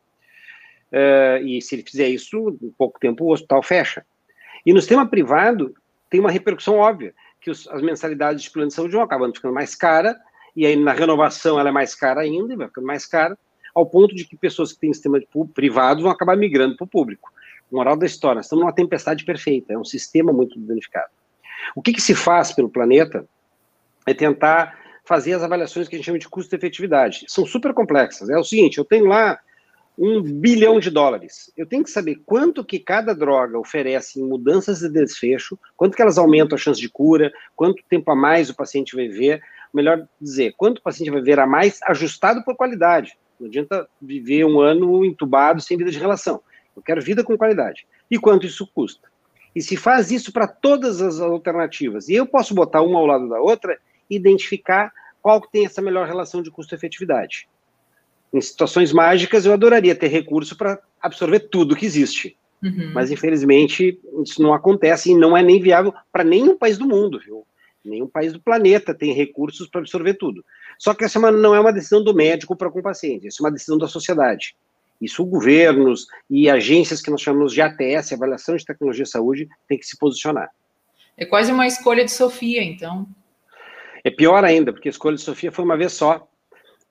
Uh, 0.94 1.46
e 1.46 1.62
se 1.62 1.76
ele 1.76 1.84
fizer 1.84 2.08
isso, 2.08 2.58
em 2.62 2.70
pouco 2.70 2.98
tempo 3.02 3.26
o 3.26 3.34
hospital 3.34 3.62
fecha. 3.62 4.06
E 4.66 4.72
no 4.72 4.80
sistema 4.80 5.06
privado, 5.06 5.76
tem 6.10 6.22
uma 6.22 6.32
repercussão 6.32 6.76
óbvia, 6.76 7.14
que 7.42 7.52
os, 7.52 7.68
as 7.68 7.82
mensalidades 7.82 8.44
de 8.44 8.50
plano 8.50 8.70
de 8.70 8.74
saúde 8.74 8.94
vão 8.94 9.04
acabando 9.04 9.36
ficando 9.36 9.54
mais 9.54 9.76
caras, 9.76 10.16
e 10.58 10.66
aí 10.66 10.76
na 10.76 10.92
renovação 10.92 11.60
ela 11.60 11.70
é 11.70 11.72
mais 11.72 11.94
cara 11.94 12.22
ainda, 12.22 12.58
vai 12.58 12.68
ficando 12.68 12.88
mais 12.88 13.06
cara, 13.06 13.38
ao 13.76 13.86
ponto 13.86 14.16
de 14.16 14.26
que 14.26 14.36
pessoas 14.36 14.74
que 14.74 14.80
têm 14.80 14.92
sistema 14.92 15.22
privado 15.54 16.02
vão 16.02 16.12
acabar 16.12 16.36
migrando 16.36 16.76
para 16.76 16.86
o 16.86 16.88
público. 16.88 17.32
Moral 17.72 17.96
da 17.96 18.08
história, 18.08 18.40
estamos 18.40 18.64
numa 18.64 18.74
tempestade 18.74 19.24
perfeita, 19.24 19.74
é 19.74 19.78
um 19.78 19.86
sistema 19.86 20.34
muito 20.34 20.60
danificado. 20.60 21.12
O 21.76 21.82
que, 21.82 21.94
que 21.94 22.02
se 22.02 22.16
faz 22.16 22.52
pelo 22.52 22.70
planeta 22.70 23.24
é 24.08 24.16
tentar 24.16 24.76
fazer 25.06 25.34
as 25.34 25.44
avaliações 25.44 25.88
que 25.88 25.96
a 25.96 25.98
gente 25.98 26.06
chama 26.06 26.18
de 26.18 26.28
custo-efetividade. 26.28 27.26
São 27.28 27.46
super 27.46 27.74
complexas. 27.74 28.30
É 28.30 28.38
o 28.38 28.44
seguinte, 28.44 28.78
eu 28.78 28.86
tenho 28.86 29.06
lá 29.06 29.40
um 29.98 30.22
bilhão 30.22 30.80
de 30.80 30.90
dólares. 30.90 31.52
Eu 31.56 31.66
tenho 31.66 31.84
que 31.84 31.90
saber 31.90 32.22
quanto 32.26 32.64
que 32.64 32.78
cada 32.78 33.14
droga 33.14 33.58
oferece 33.58 34.20
em 34.20 34.24
mudanças 34.24 34.80
de 34.80 34.90
desfecho, 34.90 35.58
quanto 35.76 35.96
que 35.96 36.02
elas 36.02 36.18
aumentam 36.18 36.56
a 36.56 36.60
chance 36.60 36.80
de 36.80 36.90
cura, 36.90 37.32
quanto 37.56 37.84
tempo 37.90 38.12
a 38.12 38.16
mais 38.16 38.50
o 38.50 38.56
paciente 38.56 38.96
vai 38.96 39.08
ver, 39.08 39.42
melhor 39.78 40.08
dizer, 40.20 40.54
quanto 40.58 40.80
o 40.80 40.82
paciente 40.82 41.12
vai 41.12 41.22
viver 41.22 41.40
a 41.40 41.48
mais 41.48 41.80
ajustado 41.84 42.44
por 42.44 42.56
qualidade. 42.56 43.18
Não 43.40 43.48
adianta 43.48 43.88
viver 44.02 44.46
um 44.46 44.60
ano 44.60 45.06
entubado 45.06 45.62
sem 45.62 45.78
vida 45.78 45.92
de 45.92 46.00
relação. 46.00 46.42
Eu 46.76 46.82
quero 46.82 47.02
vida 47.02 47.24
com 47.24 47.38
qualidade. 47.38 47.88
E 48.10 48.18
quanto 48.18 48.46
isso 48.46 48.68
custa? 48.74 49.08
E 49.56 49.62
se 49.62 49.76
faz 49.76 50.12
isso 50.12 50.32
para 50.32 50.48
todas 50.48 51.02
as 51.02 51.20
alternativas, 51.20 52.10
e 52.10 52.16
eu 52.16 52.26
posso 52.26 52.54
botar 52.54 52.82
uma 52.82 53.00
ao 53.00 53.06
lado 53.06 53.28
da 53.30 53.40
outra 53.40 53.78
e 54.10 54.16
identificar 54.16 54.92
qual 55.22 55.42
que 55.42 55.52
tem 55.52 55.66
essa 55.66 55.82
melhor 55.82 56.08
relação 56.08 56.42
de 56.42 56.52
custo-efetividade. 56.52 57.48
Em 58.34 58.42
situações 58.42 58.92
mágicas, 58.92 59.46
eu 59.46 59.54
adoraria 59.54 59.96
ter 59.96 60.08
recurso 60.08 60.56
para 60.56 60.80
absorver 61.02 61.40
tudo 61.40 61.76
que 61.76 61.86
existe. 61.86 62.38
Uhum. 62.62 62.92
Mas, 62.94 63.12
infelizmente, 63.12 64.00
isso 64.24 64.42
não 64.42 64.54
acontece 64.54 65.12
e 65.12 65.16
não 65.16 65.36
é 65.36 65.42
nem 65.42 65.62
viável 65.62 65.94
para 66.12 66.24
nenhum 66.24 66.58
país 66.58 66.78
do 66.78 66.88
mundo, 66.88 67.20
viu? 67.20 67.46
Nenhum 67.84 68.08
país 68.08 68.34
do 68.34 68.42
planeta 68.42 68.94
tem 68.94 69.14
recursos 69.14 69.70
para 69.70 69.82
absorver 69.82 70.16
tudo. 70.16 70.44
Só 70.78 70.94
que 70.94 71.04
essa 71.04 71.20
não 71.32 71.56
é 71.56 71.60
uma 71.60 71.74
decisão 71.74 72.04
do 72.04 72.14
médico 72.14 72.56
para 72.56 72.70
com 72.70 72.80
o 72.80 72.84
paciente, 72.84 73.28
isso 73.28 73.42
é 73.42 73.46
uma 73.46 73.52
decisão 73.52 73.78
da 73.78 73.88
sociedade. 73.88 74.56
Isso 75.00 75.24
governos 75.24 76.08
e 76.30 76.50
agências 76.50 77.02
que 77.02 77.12
nós 77.12 77.22
chamamos 77.22 77.54
de 77.54 77.62
ATS, 77.62 78.14
Avaliação 78.14 78.56
de 78.56 78.66
Tecnologia 78.66 79.04
de 79.04 79.10
Saúde, 79.10 79.48
tem 79.68 79.78
que 79.78 79.86
se 79.86 79.98
posicionar. 79.98 80.50
É 81.16 81.26
quase 81.26 81.52
uma 81.52 81.68
escolha 81.68 82.04
de 82.04 82.12
Sofia, 82.12 82.64
então. 82.64 83.08
É 84.04 84.10
pior 84.10 84.44
ainda, 84.44 84.72
porque 84.72 84.90
a 84.90 84.92
escolha 84.92 85.16
de 85.16 85.22
Sofia 85.22 85.52
foi 85.52 85.66
uma 85.66 85.78
vez 85.78 85.94
só. 85.94 86.28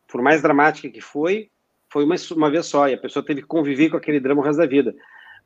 Por 0.07 0.23
mais 0.23 0.41
dramática 0.41 0.89
que 0.89 1.01
foi, 1.01 1.51
foi 1.89 2.05
uma, 2.05 2.15
uma 2.33 2.51
vez 2.51 2.67
só, 2.67 2.89
e 2.89 2.95
a 2.95 2.99
pessoa 2.99 3.25
teve 3.25 3.43
que 3.43 3.49
conviver 3.49 3.91
com 3.91 3.97
aquele 3.97 4.21
drama 4.21 4.41
o 4.41 4.45
resto 4.45 4.59
da 4.59 4.67
vida. 4.67 4.95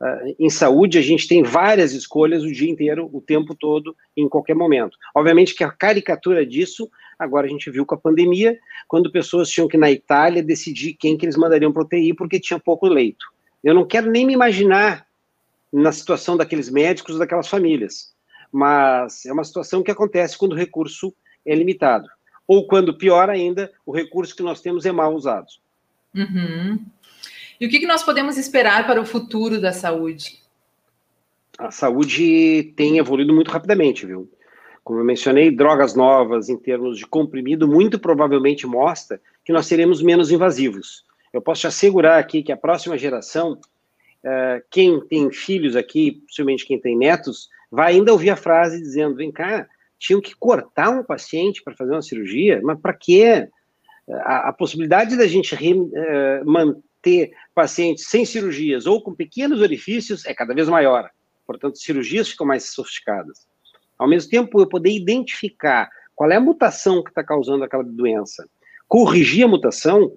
Uh, 0.01 0.35
em 0.39 0.49
saúde, 0.49 0.99
a 0.99 1.03
gente 1.03 1.29
tem 1.29 1.43
várias 1.43 1.93
escolhas 1.93 2.43
o 2.43 2.51
dia 2.51 2.71
inteiro, 2.71 3.11
o 3.13 3.21
tempo 3.21 3.55
todo, 3.55 3.95
em 4.17 4.29
qualquer 4.29 4.55
momento. 4.55 4.97
Obviamente 5.15 5.55
que 5.55 5.63
a 5.63 5.71
caricatura 5.71 6.45
disso, 6.47 6.91
agora 7.19 7.47
a 7.47 7.51
gente 7.51 7.71
viu 7.71 7.85
com 7.85 7.95
a 7.95 7.99
pandemia, 7.99 8.59
quando 8.89 9.13
pessoas 9.13 9.51
tinham 9.51 9.69
que, 9.69 9.77
na 9.77 9.91
Itália, 9.91 10.43
decidir 10.43 10.95
quem 10.95 11.19
que 11.19 11.27
eles 11.27 11.37
mandariam 11.37 11.71
para 11.71 11.83
UTI 11.83 12.15
porque 12.15 12.41
tinha 12.41 12.59
pouco 12.59 12.89
leito. 12.89 13.27
Eu 13.63 13.75
não 13.75 13.87
quero 13.87 14.11
nem 14.11 14.25
me 14.25 14.33
imaginar 14.33 15.07
na 15.71 15.93
situação 15.93 16.37
daqueles 16.37 16.71
médicos, 16.71 17.19
daquelas 17.19 17.47
famílias, 17.47 18.13
mas 18.51 19.27
é 19.27 19.33
uma 19.33 19.45
situação 19.45 19.83
que 19.83 19.91
acontece 19.91 20.37
quando 20.37 20.53
o 20.53 20.57
recurso 20.57 21.15
é 21.47 21.55
limitado. 21.55 22.09
Ou 22.49 22.67
quando, 22.67 22.97
pior 22.97 23.29
ainda, 23.31 23.71
o 23.87 23.93
recurso 23.93 24.35
que 24.35 24.43
nós 24.43 24.61
temos 24.61 24.85
é 24.85 24.91
mal 24.91 25.15
usado. 25.15 25.47
Uhum. 26.15 26.79
E 27.61 27.67
o 27.67 27.69
que, 27.69 27.79
que 27.79 27.87
nós 27.87 28.03
podemos 28.03 28.39
esperar 28.39 28.87
para 28.87 28.99
o 28.99 29.05
futuro 29.05 29.61
da 29.61 29.71
saúde? 29.71 30.41
A 31.59 31.71
saúde 31.71 32.73
tem 32.75 32.97
evoluído 32.97 33.35
muito 33.35 33.51
rapidamente, 33.51 34.07
viu? 34.07 34.31
Como 34.83 34.99
eu 34.99 35.05
mencionei, 35.05 35.55
drogas 35.55 35.95
novas 35.95 36.49
em 36.49 36.57
termos 36.57 36.97
de 36.97 37.07
comprimido 37.07 37.69
muito 37.69 37.99
provavelmente 37.99 38.67
mostra 38.67 39.21
que 39.45 39.53
nós 39.53 39.67
seremos 39.67 40.01
menos 40.01 40.31
invasivos. 40.31 41.05
Eu 41.35 41.43
posso 41.43 41.61
te 41.61 41.67
assegurar 41.67 42.19
aqui 42.19 42.43
que 42.43 42.51
a 42.51 42.57
próxima 42.57 42.97
geração, 42.97 43.53
uh, 43.53 44.65
quem 44.71 44.99
tem 45.07 45.31
filhos 45.31 45.77
aqui, 45.77 46.13
possivelmente 46.27 46.65
quem 46.65 46.81
tem 46.81 46.97
netos, 46.97 47.51
vai 47.71 47.93
ainda 47.93 48.11
ouvir 48.11 48.31
a 48.31 48.37
frase 48.37 48.81
dizendo: 48.81 49.17
vem 49.17 49.31
cá, 49.31 49.69
tinham 49.99 50.23
que 50.23 50.35
cortar 50.35 50.89
um 50.89 51.05
paciente 51.05 51.63
para 51.63 51.77
fazer 51.77 51.93
uma 51.93 52.01
cirurgia, 52.01 52.59
mas 52.65 52.81
para 52.81 52.95
quê? 52.95 53.49
A, 54.09 54.49
a, 54.49 54.53
possibilidade 54.53 55.17
da 55.17 55.27
gente 55.27 55.55
re, 55.55 55.75
uh, 55.75 56.45
manter 56.45 56.83
ter 57.03 57.33
pacientes 57.61 58.07
sem 58.09 58.25
cirurgias 58.25 58.87
ou 58.87 59.03
com 59.03 59.15
pequenos 59.15 59.61
orifícios 59.61 60.25
é 60.25 60.33
cada 60.33 60.55
vez 60.55 60.67
maior. 60.67 61.11
Portanto, 61.47 61.77
cirurgias 61.77 62.31
ficam 62.31 62.47
mais 62.47 62.73
sofisticadas. 62.73 63.47
Ao 63.99 64.09
mesmo 64.09 64.31
tempo, 64.31 64.59
eu 64.59 64.67
poder 64.67 64.91
identificar 64.91 65.91
qual 66.15 66.31
é 66.31 66.37
a 66.37 66.41
mutação 66.41 67.05
que 67.05 67.11
está 67.11 67.23
causando 67.23 67.63
aquela 67.63 67.85
doença, 67.85 68.49
corrigir 68.89 69.45
a 69.45 69.49
mutação, 69.49 70.17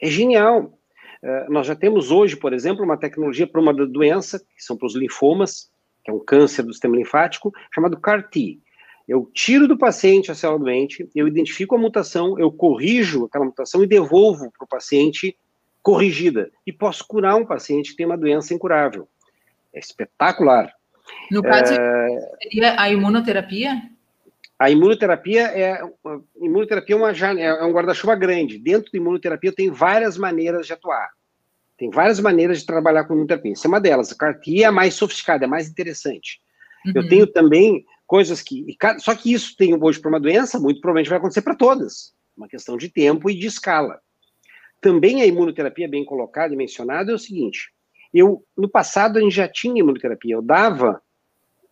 é 0.00 0.08
genial. 0.08 0.78
Uh, 1.20 1.52
nós 1.52 1.66
já 1.66 1.74
temos 1.74 2.12
hoje, 2.12 2.36
por 2.36 2.52
exemplo, 2.52 2.84
uma 2.84 2.96
tecnologia 2.96 3.44
para 3.44 3.60
uma 3.60 3.74
doença, 3.74 4.38
que 4.38 4.62
são 4.62 4.76
para 4.76 4.86
os 4.86 4.94
linfomas, 4.94 5.68
que 6.04 6.12
é 6.12 6.14
um 6.14 6.24
câncer 6.24 6.62
do 6.62 6.72
sistema 6.72 6.96
linfático, 6.96 7.52
chamado 7.74 7.98
CAR-T. 7.98 8.60
Eu 9.08 9.28
tiro 9.34 9.66
do 9.66 9.76
paciente 9.76 10.30
a 10.30 10.34
célula 10.36 10.60
doente, 10.60 11.10
eu 11.12 11.26
identifico 11.26 11.74
a 11.74 11.78
mutação, 11.78 12.38
eu 12.38 12.52
corrijo 12.52 13.24
aquela 13.24 13.46
mutação 13.46 13.82
e 13.82 13.86
devolvo 13.88 14.52
para 14.56 14.64
o 14.64 14.68
paciente 14.68 15.36
corrigida 15.84 16.50
e 16.66 16.72
posso 16.72 17.06
curar 17.06 17.36
um 17.36 17.44
paciente 17.44 17.90
que 17.90 17.96
tem 17.96 18.06
uma 18.06 18.16
doença 18.16 18.54
incurável. 18.54 19.06
É 19.72 19.78
espetacular. 19.78 20.72
No 21.30 21.42
caso, 21.42 21.74
é... 21.74 22.18
seria 22.42 22.80
a 22.80 22.90
imunoterapia? 22.90 23.82
A 24.58 24.70
imunoterapia 24.70 25.42
é, 25.42 25.72
a 25.82 25.90
imunoterapia 26.40 26.94
é, 26.94 26.98
uma, 26.98 27.10
é 27.10 27.64
um 27.64 27.72
guarda-chuva 27.72 28.14
grande. 28.16 28.58
Dentro 28.58 28.90
da 28.90 28.98
imunoterapia 28.98 29.52
tem 29.52 29.70
várias 29.70 30.16
maneiras 30.16 30.66
de 30.66 30.72
atuar. 30.72 31.10
Tem 31.76 31.90
várias 31.90 32.18
maneiras 32.18 32.60
de 32.60 32.66
trabalhar 32.66 33.04
com 33.04 33.12
imunoterapia. 33.12 33.52
Essa 33.52 33.66
é 33.66 33.68
uma 33.68 33.80
delas. 33.80 34.10
A 34.10 34.16
CAR-T 34.16 34.62
é 34.62 34.64
a 34.64 34.72
mais 34.72 34.94
sofisticada, 34.94 35.44
é 35.44 35.48
mais 35.48 35.68
interessante. 35.68 36.40
Uhum. 36.86 36.92
Eu 36.94 37.08
tenho 37.08 37.26
também 37.26 37.84
coisas 38.06 38.40
que. 38.40 38.64
Só 39.00 39.14
que 39.14 39.34
isso 39.34 39.54
tem 39.54 39.76
hoje 39.78 40.00
para 40.00 40.08
uma 40.08 40.20
doença, 40.20 40.58
muito 40.58 40.80
provavelmente 40.80 41.10
vai 41.10 41.18
acontecer 41.18 41.42
para 41.42 41.54
todas. 41.54 42.14
Uma 42.34 42.48
questão 42.48 42.78
de 42.78 42.88
tempo 42.88 43.28
e 43.28 43.34
de 43.34 43.46
escala 43.46 44.00
também 44.80 45.22
a 45.22 45.26
imunoterapia 45.26 45.88
bem 45.88 46.04
colocada 46.04 46.52
e 46.52 46.56
mencionada 46.56 47.10
é 47.10 47.14
o 47.14 47.18
seguinte: 47.18 47.72
eu 48.12 48.44
no 48.56 48.68
passado 48.68 49.18
a 49.18 49.20
gente 49.20 49.34
já 49.34 49.48
tinha 49.48 49.80
imunoterapia, 49.80 50.34
eu 50.34 50.42
dava 50.42 51.02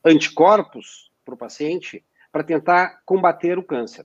anticorpos 0.05 1.11
para 1.25 1.35
o 1.35 1.39
paciente 1.39 2.05
para 2.33 2.43
tentar 2.43 3.01
combater 3.05 3.59
o 3.59 3.63
câncer. 3.63 4.05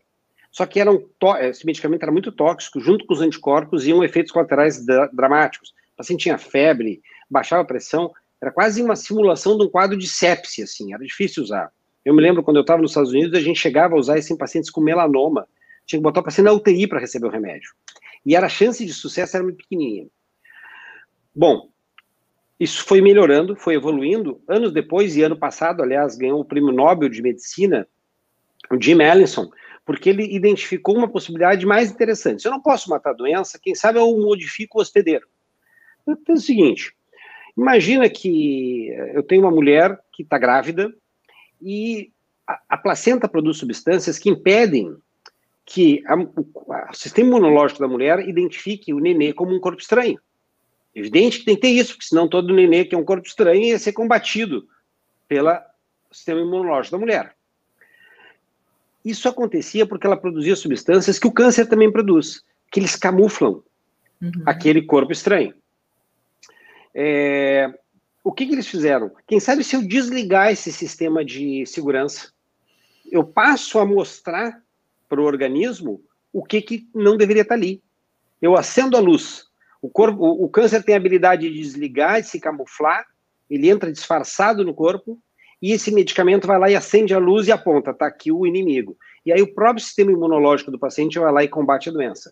Só 0.52 0.66
que 0.66 0.80
eram 0.80 1.04
esse 1.42 1.66
medicamento 1.66 2.04
era 2.04 2.12
muito 2.12 2.32
tóxico, 2.32 2.80
junto 2.80 3.06
com 3.06 3.14
os 3.14 3.22
anticorpos 3.22 3.88
iam 3.88 4.04
efeitos 4.04 4.32
colaterais 4.32 4.86
dramáticos. 5.14 5.70
O 5.94 5.98
paciente 5.98 6.24
tinha 6.24 6.38
febre, 6.38 7.02
baixava 7.30 7.64
a 7.64 7.66
pressão, 7.66 8.12
era 8.42 8.52
quase 8.52 8.82
uma 8.82 8.96
simulação 8.96 9.58
de 9.58 9.66
um 9.66 9.70
quadro 9.70 9.98
de 9.98 10.08
sepsia, 10.08 10.64
assim, 10.64 10.94
era 10.94 11.04
difícil 11.04 11.44
usar. 11.44 11.72
Eu 12.06 12.14
me 12.14 12.22
lembro 12.22 12.44
quando 12.44 12.58
eu 12.58 12.62
estava 12.62 12.82
nos 12.82 12.92
Estados 12.92 13.12
Unidos, 13.12 13.38
a 13.38 13.42
gente 13.42 13.60
chegava 13.60 13.96
a 13.96 13.98
usar 13.98 14.18
isso 14.18 14.32
em 14.32 14.38
pacientes 14.38 14.70
com 14.70 14.80
melanoma. 14.80 15.48
Tinha 15.86 16.00
que 16.00 16.04
botar 16.04 16.20
o 16.20 16.24
paciente 16.24 16.46
na 16.46 16.54
UTI 16.54 16.88
para 16.88 17.00
receber 17.00 17.28
o 17.28 17.32
remédio 17.32 17.72
e 18.28 18.36
era 18.36 18.48
a 18.48 18.50
chance 18.50 18.86
de 18.86 18.94
sucesso 18.94 19.38
era 19.38 19.44
muito 19.44 19.60
pequenininha. 19.60 20.06
Bom, 21.34 21.70
isso 22.60 22.84
foi 22.84 23.00
melhorando, 23.00 23.56
foi 23.56 23.76
evoluindo. 23.76 24.42
Anos 24.50 24.74
depois, 24.74 25.16
e 25.16 25.24
ano 25.24 25.40
passado, 25.40 25.82
aliás, 25.82 26.18
ganhou 26.18 26.42
o 26.42 26.46
prêmio 26.46 26.74
Nobel 26.74 27.08
de 27.08 27.22
Medicina, 27.22 27.88
o 28.70 28.76
Jim 28.82 29.02
Allison, 29.02 29.50
porque 29.86 30.10
ele 30.10 30.26
identificou 30.36 30.98
uma 30.98 31.08
possibilidade 31.08 31.66
mais 31.66 31.90
interessante. 31.90 32.42
Se 32.42 32.50
eu 32.50 32.52
não 32.52 32.62
posso 32.62 32.90
matar 32.90 33.12
a 33.12 33.14
doença, 33.14 33.58
quem 33.64 33.74
sabe 33.74 33.98
eu 33.98 34.18
modifico 34.18 34.78
o 34.78 34.82
hospedeiro. 34.82 35.26
Eu 36.06 36.18
penso 36.18 36.44
o 36.44 36.46
seguinte: 36.46 36.94
imagina 37.58 38.10
que 38.10 38.90
eu 39.14 39.24
tenho 39.24 39.44
uma 39.44 39.52
mulher 39.52 39.98
que 40.12 40.24
está 40.24 40.38
grávida 40.38 40.94
e 41.62 42.12
a, 42.46 42.60
a 42.68 42.78
placenta 42.78 43.30
produz 43.30 43.56
substâncias 43.56 44.20
que 44.20 44.30
impedem 44.30 44.98
que 45.68 46.02
a, 46.08 46.16
o, 46.16 46.94
sistema 46.94 47.28
imunológico 47.28 47.82
da 47.82 47.90
mulher 47.90 48.28
identifique 48.28 48.94
o 48.94 49.00
nenê 49.00 49.34
como 49.34 49.54
um 49.54 49.60
corpo 49.60 49.82
estranho. 49.82 50.18
Evidente 50.96 51.40
que 51.40 51.46
tem 51.46 51.56
que 51.56 51.62
ter 51.62 51.68
isso, 51.68 51.94
porque 51.94 52.08
senão 52.08 52.28
todo 52.28 52.54
nenê 52.54 52.86
que 52.86 52.96
é 52.96 52.98
um 52.98 53.04
corpo 53.04 53.28
estranho 53.28 53.62
ia 53.62 53.78
ser 53.78 53.92
combatido 53.92 54.66
pelo 55.28 55.52
sistema 56.10 56.40
imunológico 56.40 56.96
da 56.96 57.00
mulher. 57.00 57.36
Isso 59.04 59.28
acontecia 59.28 59.86
porque 59.86 60.08
ela 60.08 60.16
produzia 60.16 60.56
substâncias 60.56 61.20
que 61.20 61.28
o 61.28 61.34
câncer 61.34 61.68
também 61.68 61.92
produz, 61.92 62.42
que 62.72 62.80
eles 62.80 62.96
camuflam 62.96 63.62
uhum. 64.22 64.32
aquele 64.46 64.82
corpo 64.82 65.12
estranho. 65.12 65.54
É, 66.96 67.78
o 68.24 68.32
que, 68.32 68.46
que 68.46 68.54
eles 68.54 68.68
fizeram? 68.68 69.12
Quem 69.28 69.42
sabe 69.42 69.66
se 69.66 69.76
eu 69.76 69.86
desligar 69.86 70.50
esse 70.50 70.72
sistema 70.72 71.26
de 71.26 71.66
segurança, 71.66 72.32
eu 73.12 73.26
passo 73.26 73.80
a 73.80 73.86
mostrar 73.86 74.66
para 75.08 75.22
o 75.22 75.26
organismo 75.26 76.02
o 76.32 76.44
que, 76.44 76.62
que 76.62 76.88
não 76.94 77.18
deveria 77.18 77.42
estar 77.42 77.56
ali. 77.56 77.82
Eu 78.42 78.56
acendo 78.56 78.98
a 78.98 79.00
luz. 79.00 79.46
O, 79.82 79.90
corpo, 79.90 80.24
o, 80.24 80.46
o 80.46 80.50
câncer 80.50 80.84
tem 80.84 80.96
a 80.96 80.98
habilidade 80.98 81.50
de 81.50 81.56
desligar, 81.56 82.22
de 82.22 82.28
se 82.28 82.40
camuflar, 82.40 83.06
ele 83.50 83.70
entra 83.70 83.92
disfarçado 83.92 84.64
no 84.64 84.74
corpo, 84.74 85.20
e 85.62 85.72
esse 85.72 85.92
medicamento 85.92 86.46
vai 86.46 86.60
lá 86.60 86.70
e 86.70 86.76
acende 86.76 87.14
a 87.14 87.20
luz 87.20 87.48
e 87.48 87.52
aponta, 87.52 87.92
está 87.92 88.06
aqui 88.06 88.32
o 88.32 88.46
inimigo. 88.46 88.96
E 89.26 89.32
aí 89.32 89.42
o 89.42 89.54
próprio 89.54 89.84
sistema 89.84 90.12
imunológico 90.12 90.70
do 90.70 90.80
paciente 90.80 91.18
vai 91.18 91.32
lá 91.32 91.44
e 91.44 91.48
combate 91.48 91.90
a 91.90 91.92
doença. 91.92 92.32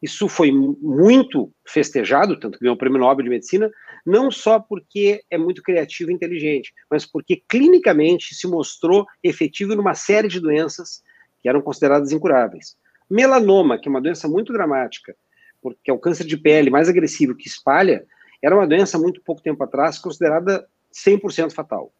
Isso 0.00 0.28
foi 0.28 0.52
muito 0.52 1.50
festejado, 1.66 2.38
tanto 2.38 2.58
que 2.58 2.64
ganhou 2.64 2.76
o 2.76 2.78
Prêmio 2.78 3.00
Nobel 3.00 3.24
de 3.24 3.30
Medicina, 3.30 3.70
não 4.06 4.30
só 4.30 4.60
porque 4.60 5.22
é 5.30 5.36
muito 5.36 5.62
criativo 5.62 6.10
e 6.10 6.14
inteligente, 6.14 6.72
mas 6.88 7.04
porque 7.04 7.42
clinicamente 7.48 8.34
se 8.34 8.46
mostrou 8.46 9.06
efetivo 9.22 9.74
numa 9.74 9.94
série 9.94 10.28
de 10.28 10.38
doenças 10.38 11.02
que 11.40 11.48
eram 11.48 11.60
consideradas 11.60 12.12
incuráveis. 12.12 12.76
Melanoma, 13.08 13.78
que 13.78 13.88
é 13.88 13.90
uma 13.90 14.00
doença 14.00 14.28
muito 14.28 14.52
dramática, 14.52 15.16
porque 15.62 15.90
é 15.90 15.94
o 15.94 15.98
câncer 15.98 16.24
de 16.24 16.36
pele 16.36 16.70
mais 16.70 16.88
agressivo 16.88 17.34
que 17.34 17.48
espalha, 17.48 18.04
era 18.42 18.54
uma 18.54 18.66
doença 18.66 18.98
muito 18.98 19.20
pouco 19.22 19.42
tempo 19.42 19.62
atrás 19.64 19.98
considerada 19.98 20.68
100% 20.92 21.52
fatal. 21.52 21.92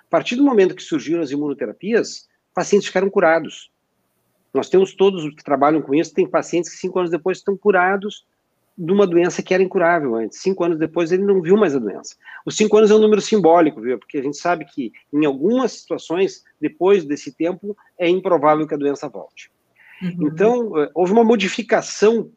A 0.00 0.10
partir 0.10 0.36
do 0.36 0.42
momento 0.42 0.74
que 0.74 0.82
surgiram 0.82 1.22
as 1.22 1.30
imunoterapias, 1.30 2.28
pacientes 2.54 2.88
ficaram 2.88 3.10
curados. 3.10 3.70
Nós 4.52 4.68
temos 4.68 4.94
todos 4.94 5.28
que 5.34 5.44
trabalham 5.44 5.82
com 5.82 5.94
isso, 5.94 6.14
tem 6.14 6.28
pacientes 6.28 6.70
que 6.70 6.78
cinco 6.78 6.98
anos 6.98 7.10
depois 7.10 7.38
estão 7.38 7.56
curados 7.56 8.26
de 8.76 8.92
uma 8.92 9.06
doença 9.06 9.42
que 9.42 9.54
era 9.54 9.62
incurável 9.62 10.14
antes. 10.14 10.40
Cinco 10.40 10.64
anos 10.64 10.78
depois 10.78 11.10
ele 11.10 11.24
não 11.24 11.40
viu 11.40 11.56
mais 11.56 11.74
a 11.74 11.78
doença. 11.78 12.14
Os 12.44 12.56
cinco 12.56 12.76
anos 12.76 12.90
é 12.90 12.94
um 12.94 13.00
número 13.00 13.20
simbólico, 13.20 13.80
viu? 13.80 13.98
Porque 13.98 14.18
a 14.18 14.22
gente 14.22 14.36
sabe 14.36 14.64
que 14.66 14.92
em 15.12 15.24
algumas 15.24 15.72
situações, 15.72 16.44
depois 16.60 17.04
desse 17.04 17.32
tempo, 17.32 17.76
é 17.98 18.08
improvável 18.08 18.66
que 18.66 18.74
a 18.74 18.78
doença 18.78 19.08
volte. 19.08 19.50
Uhum. 20.02 20.28
Então, 20.28 20.78
eh, 20.78 20.90
houve 20.94 21.12
uma 21.12 21.24
modificação 21.24 22.30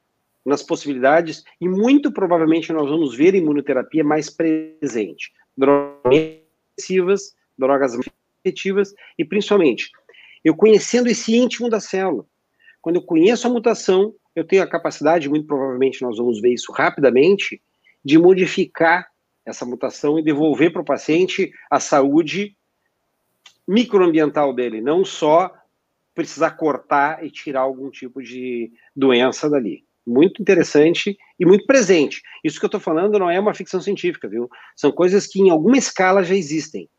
nas 0.46 0.64
possibilidades 0.64 1.44
e 1.60 1.68
muito 1.68 2.12
provavelmente 2.12 2.72
nós 2.72 2.90
vamos 2.90 3.16
ver 3.16 3.36
imunoterapia 3.36 4.04
mais 4.04 4.30
presente. 4.30 5.34
Drogas 5.58 6.00
agressivas, 6.80 7.36
drogas 7.58 7.98
efetivas 8.46 8.94
e 9.18 9.26
principalmente 9.26 9.92
eu 10.44 10.56
conhecendo 10.56 11.10
esse 11.10 11.36
íntimo 11.36 11.70
da 11.70 11.82
célula. 11.82 12.26
Quando 12.82 12.96
eu 12.96 13.02
conheço 13.02 13.46
a 13.46 13.50
mutação, 13.50 14.16
eu 14.40 14.46
tenho 14.46 14.64
a 14.64 14.68
capacidade, 14.68 15.30
muito 15.30 15.46
provavelmente 15.46 16.02
nós 16.02 16.18
vamos 16.18 16.42
ver 16.42 16.54
isso 16.54 16.72
rapidamente, 16.72 17.62
de 18.04 18.18
modificar 18.18 19.08
essa 19.46 19.66
mutação 19.66 20.18
e 20.18 20.24
devolver 20.24 20.72
para 20.72 20.82
o 20.82 20.86
paciente 20.86 21.52
a 21.70 21.80
saúde 21.80 22.56
microambiental 23.68 24.54
dele, 24.54 24.82
não 24.82 25.04
só 25.04 25.54
precisar 26.16 26.52
cortar 26.52 27.24
e 27.24 27.30
tirar 27.30 27.62
algum 27.62 27.90
tipo 27.90 28.22
de 28.22 28.72
doença 28.96 29.50
dali. 29.50 29.86
muito 30.10 30.42
interessante 30.42 31.18
e 31.40 31.46
muito 31.46 31.66
presente. 31.66 32.22
Isso 32.44 32.60
que 32.60 32.66
eu 32.66 32.68
estou 32.68 32.82
falando 32.82 33.20
não 33.20 33.30
é 33.30 33.40
uma 33.40 33.54
ficção 33.54 33.80
científica, 33.80 34.28
viu? 34.28 34.50
São 34.76 34.92
coisas 34.92 35.28
que 35.28 35.40
em 35.40 35.50
alguma 35.50 35.78
escala 35.78 36.24
já 36.24 36.36
existem. 36.36 36.90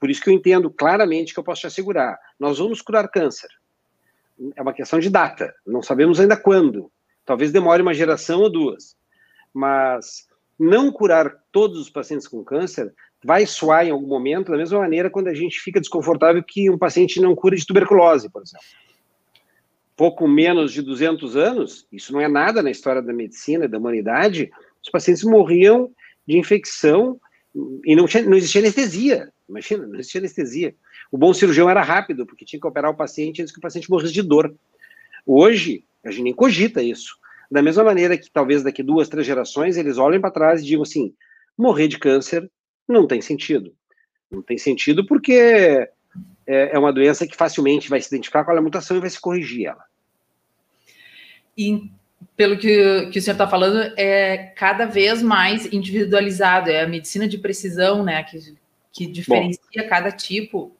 Por 0.00 0.10
isso 0.10 0.22
que 0.22 0.30
eu 0.30 0.34
entendo 0.34 0.70
claramente 0.70 1.32
que 1.32 1.38
eu 1.38 1.44
posso 1.44 1.60
te 1.60 1.66
assegurar. 1.66 2.18
Nós 2.40 2.58
vamos 2.58 2.82
curar 2.82 3.08
câncer. 3.08 3.48
É 4.54 4.62
uma 4.62 4.72
questão 4.72 4.98
de 4.98 5.10
data. 5.10 5.54
Não 5.66 5.82
sabemos 5.82 6.20
ainda 6.20 6.36
quando. 6.36 6.90
Talvez 7.24 7.52
demore 7.52 7.82
uma 7.82 7.94
geração 7.94 8.40
ou 8.40 8.50
duas. 8.50 8.96
Mas 9.52 10.26
não 10.58 10.90
curar 10.90 11.34
todos 11.52 11.78
os 11.78 11.90
pacientes 11.90 12.26
com 12.26 12.44
câncer 12.44 12.92
vai 13.24 13.46
soar 13.46 13.86
em 13.86 13.90
algum 13.90 14.06
momento, 14.06 14.52
da 14.52 14.58
mesma 14.58 14.78
maneira 14.78 15.10
quando 15.10 15.28
a 15.28 15.34
gente 15.34 15.60
fica 15.60 15.80
desconfortável 15.80 16.42
que 16.42 16.70
um 16.70 16.78
paciente 16.78 17.20
não 17.20 17.34
cura 17.34 17.56
de 17.56 17.66
tuberculose, 17.66 18.30
por 18.30 18.42
exemplo. 18.42 18.66
Pouco 19.96 20.28
menos 20.28 20.72
de 20.72 20.80
200 20.80 21.36
anos, 21.36 21.86
isso 21.90 22.12
não 22.12 22.20
é 22.20 22.28
nada 22.28 22.62
na 22.62 22.70
história 22.70 23.02
da 23.02 23.12
medicina, 23.12 23.66
da 23.66 23.78
humanidade, 23.78 24.48
os 24.82 24.90
pacientes 24.90 25.24
morriam 25.24 25.90
de 26.26 26.38
infecção 26.38 27.20
e 27.84 27.96
não, 27.96 28.06
tinha, 28.06 28.22
não 28.22 28.36
existia 28.36 28.60
anestesia. 28.60 29.32
Imagina, 29.48 29.86
não 29.86 29.94
existia 29.94 30.20
anestesia. 30.20 30.74
O 31.10 31.16
bom 31.16 31.32
cirurgião 31.32 31.70
era 31.70 31.82
rápido, 31.82 32.26
porque 32.26 32.44
tinha 32.44 32.60
que 32.60 32.66
operar 32.66 32.90
o 32.90 32.96
paciente 32.96 33.40
antes 33.40 33.52
que 33.52 33.58
o 33.58 33.62
paciente 33.62 33.90
morresse 33.90 34.12
de 34.12 34.22
dor. 34.22 34.54
Hoje, 35.24 35.84
a 36.04 36.10
gente 36.10 36.24
nem 36.24 36.34
cogita 36.34 36.82
isso. 36.82 37.16
Da 37.50 37.62
mesma 37.62 37.82
maneira 37.82 38.18
que 38.18 38.30
talvez 38.30 38.62
daqui 38.62 38.82
duas, 38.82 39.08
três 39.08 39.26
gerações 39.26 39.76
eles 39.76 39.96
olhem 39.96 40.20
para 40.20 40.30
trás 40.30 40.60
e 40.60 40.66
digam 40.66 40.82
assim: 40.82 41.14
morrer 41.56 41.88
de 41.88 41.98
câncer 41.98 42.48
não 42.86 43.06
tem 43.06 43.22
sentido. 43.22 43.72
Não 44.30 44.42
tem 44.42 44.58
sentido 44.58 45.06
porque 45.06 45.88
é, 46.46 46.74
é 46.74 46.78
uma 46.78 46.92
doença 46.92 47.26
que 47.26 47.36
facilmente 47.36 47.88
vai 47.88 48.00
se 48.00 48.08
identificar 48.08 48.46
é 48.46 48.58
a 48.58 48.62
mutação 48.62 48.96
e 48.96 49.00
vai 49.00 49.10
se 49.10 49.20
corrigir 49.20 49.66
ela. 49.66 49.84
E 51.56 51.90
pelo 52.36 52.58
que, 52.58 53.08
que 53.10 53.18
o 53.18 53.22
senhor 53.22 53.34
está 53.34 53.48
falando, 53.48 53.92
é 53.96 54.52
cada 54.56 54.86
vez 54.86 55.22
mais 55.22 55.70
individualizado, 55.72 56.70
é 56.70 56.82
a 56.82 56.88
medicina 56.88 57.26
de 57.26 57.38
precisão, 57.38 58.04
né, 58.04 58.22
que, 58.22 58.38
que 58.98 59.06
diferencia 59.06 59.82
Bom. 59.82 59.88
cada 59.88 60.10
tipo. 60.10 60.76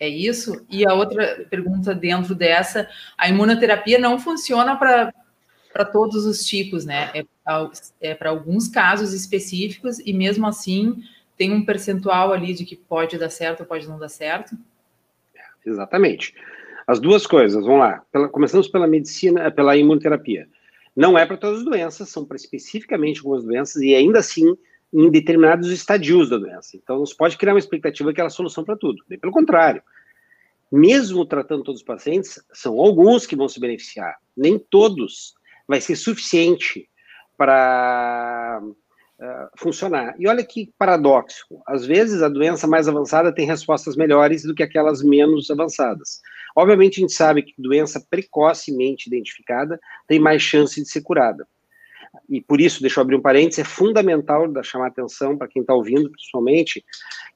É 0.00 0.08
isso? 0.08 0.66
E 0.68 0.84
a 0.84 0.92
outra 0.92 1.46
pergunta 1.48 1.94
dentro 1.94 2.34
dessa, 2.34 2.88
a 3.16 3.28
imunoterapia 3.28 3.96
não 3.96 4.18
funciona 4.18 4.76
para 4.76 5.84
todos 5.84 6.26
os 6.26 6.44
tipos, 6.44 6.84
né? 6.84 7.12
É, 7.14 7.24
é 8.00 8.14
para 8.14 8.30
alguns 8.30 8.66
casos 8.66 9.12
específicos 9.12 10.00
e 10.00 10.12
mesmo 10.12 10.48
assim 10.48 11.00
tem 11.36 11.52
um 11.52 11.64
percentual 11.64 12.32
ali 12.32 12.52
de 12.54 12.64
que 12.64 12.74
pode 12.74 13.16
dar 13.16 13.30
certo 13.30 13.60
ou 13.60 13.66
pode 13.66 13.88
não 13.88 14.00
dar 14.00 14.08
certo? 14.08 14.56
Exatamente. 15.64 16.34
As 16.88 16.98
duas 16.98 17.24
coisas, 17.24 17.64
vamos 17.64 17.80
lá. 17.80 18.02
Pela, 18.10 18.28
começamos 18.28 18.66
pela 18.66 18.88
medicina, 18.88 19.48
pela 19.50 19.76
imunoterapia. 19.76 20.48
Não 20.94 21.16
é 21.16 21.24
para 21.24 21.36
todas 21.36 21.60
as 21.60 21.64
doenças, 21.64 22.08
são 22.08 22.24
para 22.24 22.36
especificamente 22.36 23.20
algumas 23.20 23.44
doenças 23.44 23.80
e 23.80 23.94
ainda 23.94 24.18
assim 24.18 24.56
em 24.94 25.10
determinados 25.10 25.70
estadios 25.70 26.30
da 26.30 26.38
doença. 26.38 26.76
Então, 26.76 26.98
não 26.98 27.06
se 27.06 27.16
pode 27.16 27.36
criar 27.36 27.52
uma 27.52 27.58
expectativa 27.58 28.12
que 28.12 28.20
ela 28.20 28.28
é 28.28 28.30
a 28.30 28.30
solução 28.30 28.62
para 28.62 28.76
tudo. 28.76 29.02
Bem 29.08 29.18
pelo 29.18 29.32
contrário. 29.32 29.82
Mesmo 30.70 31.26
tratando 31.26 31.64
todos 31.64 31.80
os 31.80 31.86
pacientes, 31.86 32.40
são 32.52 32.80
alguns 32.80 33.26
que 33.26 33.34
vão 33.34 33.48
se 33.48 33.58
beneficiar. 33.58 34.16
Nem 34.36 34.56
todos 34.56 35.34
vai 35.66 35.80
ser 35.80 35.96
suficiente 35.96 36.88
para 37.36 38.60
uh, 38.62 39.58
funcionar. 39.58 40.14
E 40.16 40.28
olha 40.28 40.44
que 40.44 40.72
paradoxo. 40.78 41.60
Às 41.66 41.84
vezes, 41.84 42.22
a 42.22 42.28
doença 42.28 42.68
mais 42.68 42.86
avançada 42.86 43.34
tem 43.34 43.46
respostas 43.46 43.96
melhores 43.96 44.44
do 44.44 44.54
que 44.54 44.62
aquelas 44.62 45.02
menos 45.02 45.50
avançadas. 45.50 46.20
Obviamente, 46.54 46.98
a 46.98 47.02
gente 47.02 47.12
sabe 47.12 47.42
que 47.42 47.54
doença 47.58 48.04
precocemente 48.08 49.08
identificada 49.08 49.80
tem 50.06 50.20
mais 50.20 50.40
chance 50.40 50.80
de 50.80 50.88
ser 50.88 51.02
curada. 51.02 51.48
E 52.28 52.40
por 52.40 52.60
isso, 52.60 52.80
deixa 52.80 53.00
eu 53.00 53.02
abrir 53.02 53.16
um 53.16 53.20
parênteses, 53.20 53.60
é 53.60 53.64
fundamental 53.64 54.48
da 54.50 54.62
chamar 54.62 54.88
atenção 54.88 55.36
para 55.36 55.48
quem 55.48 55.62
está 55.62 55.74
ouvindo, 55.74 56.10
principalmente, 56.10 56.84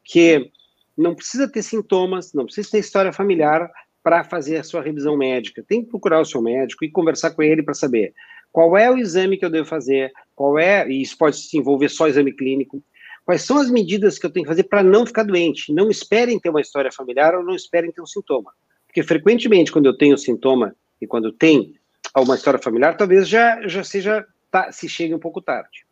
que 0.05 0.51
não 0.97 1.15
precisa 1.15 1.51
ter 1.51 1.63
sintomas, 1.63 2.33
não 2.33 2.45
precisa 2.45 2.71
ter 2.71 2.79
história 2.79 3.13
familiar 3.13 3.71
para 4.03 4.25
fazer 4.25 4.57
a 4.57 4.65
sua 4.65 4.83
revisão 4.83 5.17
médica. 5.17 5.65
Tem 5.67 5.83
que 5.83 5.91
procurar 5.91 6.21
o 6.21 6.25
seu 6.25 6.41
médico 6.41 6.85
e 6.85 6.91
conversar 6.91 7.31
com 7.31 7.43
ele 7.43 7.63
para 7.63 7.75
saber 7.75 8.15
qual 8.51 8.77
é 8.77 8.91
o 8.91 8.97
exame 8.97 9.37
que 9.37 9.45
eu 9.45 9.51
devo 9.51 9.69
fazer, 9.69 10.13
qual 10.35 10.59
é, 10.59 10.89
e 10.89 11.03
isso 11.03 11.17
pode 11.17 11.37
se 11.37 11.57
envolver 11.57 11.89
só 11.89 12.09
exame 12.09 12.33
clínico, 12.33 12.83
quais 13.25 13.43
são 13.43 13.59
as 13.59 13.71
medidas 13.71 14.19
que 14.19 14.25
eu 14.25 14.31
tenho 14.31 14.45
que 14.45 14.51
fazer 14.51 14.65
para 14.65 14.83
não 14.83 15.05
ficar 15.05 15.23
doente. 15.23 15.73
Não 15.73 15.91
esperem 15.91 16.41
ter 16.41 16.49
uma 16.49 16.61
história 16.61 16.91
familiar 16.91 17.35
ou 17.35 17.45
não 17.45 17.55
esperem 17.55 17.93
ter 17.93 18.01
um 18.01 18.07
sintoma. 18.07 18.53
Porque 18.87 19.03
frequentemente, 19.03 19.71
quando 19.71 19.87
eu 19.87 19.97
tenho 19.97 20.17
sintoma 20.17 20.75
e 21.01 21.07
quando 21.07 21.31
tem 21.31 21.75
uma 22.17 22.35
história 22.35 22.59
familiar, 22.59 22.97
talvez 22.97 23.29
já, 23.29 23.69
já 23.69 23.85
seja, 23.85 24.27
tá, 24.51 24.73
se 24.73 24.89
chegue 24.89 25.15
um 25.15 25.19
pouco 25.19 25.41
tarde. 25.41 25.87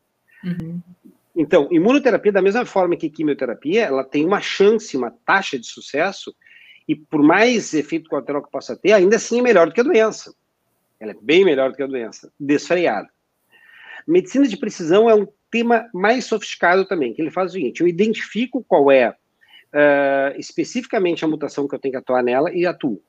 Uhum. 0.44 0.80
Então, 1.34 1.68
imunoterapia, 1.70 2.32
da 2.32 2.40
mesma 2.40 2.64
forma 2.64 2.96
que 2.96 3.10
quimioterapia, 3.10 3.84
ela 3.84 4.02
tem 4.02 4.24
uma 4.24 4.40
chance, 4.40 4.96
uma 4.96 5.10
taxa 5.10 5.58
de 5.58 5.66
sucesso, 5.66 6.34
e 6.88 6.94
por 6.94 7.22
mais 7.22 7.74
efeito 7.74 8.08
colateral 8.08 8.42
que 8.42 8.50
possa 8.50 8.76
ter, 8.76 8.92
ainda 8.92 9.16
assim 9.16 9.40
é 9.40 9.42
melhor 9.42 9.66
do 9.66 9.74
que 9.74 9.80
a 9.80 9.84
doença. 9.84 10.34
Ela 10.98 11.12
é 11.12 11.16
bem 11.20 11.44
melhor 11.44 11.70
do 11.70 11.76
que 11.76 11.82
a 11.82 11.86
doença, 11.86 12.32
desfreada. 12.40 13.08
Medicina 14.06 14.46
de 14.46 14.56
precisão 14.56 15.10
é 15.10 15.14
um 15.14 15.26
tema 15.50 15.88
mais 15.92 16.24
sofisticado 16.24 16.86
também, 16.86 17.12
que 17.12 17.20
ele 17.20 17.30
faz 17.30 17.50
o 17.50 17.54
seguinte: 17.54 17.80
eu 17.80 17.88
identifico 17.88 18.64
qual 18.64 18.90
é 18.90 19.10
uh, 19.10 20.38
especificamente 20.38 21.24
a 21.24 21.28
mutação 21.28 21.68
que 21.68 21.74
eu 21.74 21.78
tenho 21.78 21.92
que 21.92 21.98
atuar 21.98 22.22
nela 22.22 22.52
e 22.52 22.64
atuo. 22.64 23.02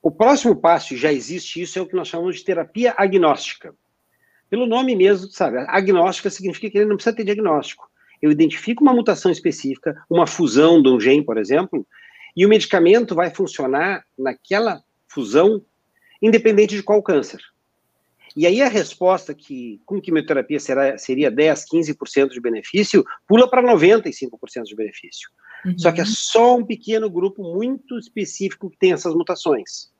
O 0.00 0.10
próximo 0.10 0.54
passo, 0.54 0.96
já 0.96 1.12
existe 1.12 1.62
isso, 1.62 1.78
é 1.78 1.82
o 1.82 1.86
que 1.86 1.94
nós 1.94 2.08
chamamos 2.08 2.36
de 2.36 2.44
terapia 2.44 2.94
agnóstica. 2.96 3.74
Pelo 4.52 4.66
nome 4.66 4.94
mesmo, 4.94 5.30
sabe? 5.30 5.56
Agnóstica 5.66 6.28
significa 6.28 6.68
que 6.68 6.76
ele 6.76 6.84
não 6.84 6.96
precisa 6.96 7.16
ter 7.16 7.24
diagnóstico. 7.24 7.90
Eu 8.20 8.30
identifico 8.30 8.84
uma 8.84 8.92
mutação 8.92 9.32
específica, 9.32 9.96
uma 10.10 10.26
fusão 10.26 10.82
de 10.82 10.90
um 10.90 11.00
gene, 11.00 11.24
por 11.24 11.38
exemplo, 11.38 11.86
e 12.36 12.44
o 12.44 12.50
medicamento 12.50 13.14
vai 13.14 13.30
funcionar 13.30 14.04
naquela 14.18 14.82
fusão, 15.08 15.64
independente 16.20 16.76
de 16.76 16.82
qual 16.82 17.02
câncer. 17.02 17.40
E 18.36 18.46
aí 18.46 18.60
a 18.60 18.68
resposta 18.68 19.32
que 19.32 19.80
com 19.86 19.98
quimioterapia 19.98 20.60
será, 20.60 20.98
seria 20.98 21.30
10, 21.30 21.64
15% 21.72 22.28
de 22.28 22.40
benefício, 22.40 23.06
pula 23.26 23.48
para 23.48 23.62
95% 23.62 24.64
de 24.64 24.76
benefício. 24.76 25.30
Uhum. 25.64 25.78
Só 25.78 25.90
que 25.92 26.02
é 26.02 26.04
só 26.04 26.58
um 26.58 26.66
pequeno 26.66 27.08
grupo 27.08 27.42
muito 27.42 27.98
específico 27.98 28.68
que 28.68 28.76
tem 28.76 28.92
essas 28.92 29.14
mutações. 29.14 29.90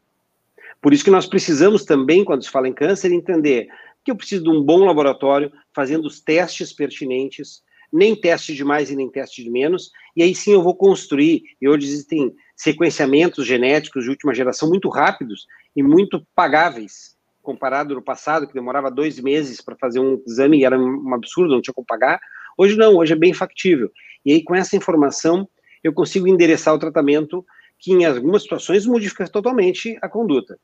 Por 0.83 0.93
isso 0.93 1.05
que 1.05 1.11
nós 1.11 1.27
precisamos 1.27 1.85
também, 1.85 2.25
quando 2.25 2.43
se 2.43 2.51
fala 2.51 2.69
em 2.69 2.73
câncer, 2.75 3.13
entender 3.13 3.69
que 4.05 4.11
eu 4.11 4.17
preciso 4.17 4.45
de 4.45 4.51
um 4.51 4.63
bom 4.63 4.85
laboratório, 4.85 5.53
fazendo 5.75 6.07
os 6.07 6.21
testes 6.21 6.73
pertinentes, 6.73 7.63
nem 7.93 8.17
teste 8.17 8.55
de 8.55 8.65
mais 8.65 8.91
e 8.91 8.97
nem 8.97 9.11
teste 9.11 9.45
de 9.45 9.51
menos, 9.51 9.91
e 10.17 10.23
aí 10.23 10.35
sim 10.35 10.53
eu 10.53 10.63
vou 10.63 10.75
construir, 10.75 11.43
e 11.61 11.69
hoje 11.69 11.87
existem 11.87 12.33
sequenciamentos 12.57 13.47
genéticos 13.47 14.05
de 14.05 14.11
última 14.11 14.35
geração 14.35 14.69
muito 14.69 14.89
rápidos 14.89 15.47
e 15.77 15.83
muito 15.83 16.27
pagáveis, 16.35 17.17
comparado 17.43 17.95
no 17.95 18.03
passado, 18.03 18.47
que 18.47 18.55
demorava 18.55 18.91
dois 18.91 19.21
meses 19.21 19.61
para 19.61 19.77
fazer 19.77 20.01
um 20.01 20.23
exame 20.27 20.61
e 20.61 20.65
era 20.65 20.79
um 20.79 21.15
absurdo, 21.15 21.53
não 21.53 21.61
tinha 21.61 21.75
como 21.75 21.87
pagar. 21.87 22.21
Hoje 22.57 22.77
não, 22.77 22.97
hoje 22.97 23.13
é 23.13 23.17
bem 23.17 23.35
factível. 23.35 23.91
E 24.25 24.33
aí, 24.33 24.45
com 24.45 24.55
essa 24.55 24.77
informação, 24.77 25.49
eu 25.83 25.93
consigo 25.93 26.29
endereçar 26.29 26.73
o 26.73 26.79
tratamento 26.79 27.45
que, 27.79 27.93
em 27.93 28.05
algumas 28.05 28.43
situações, 28.43 28.87
modifica 28.87 29.27
totalmente 29.29 29.99
a 30.01 30.09
conduta. 30.09 30.57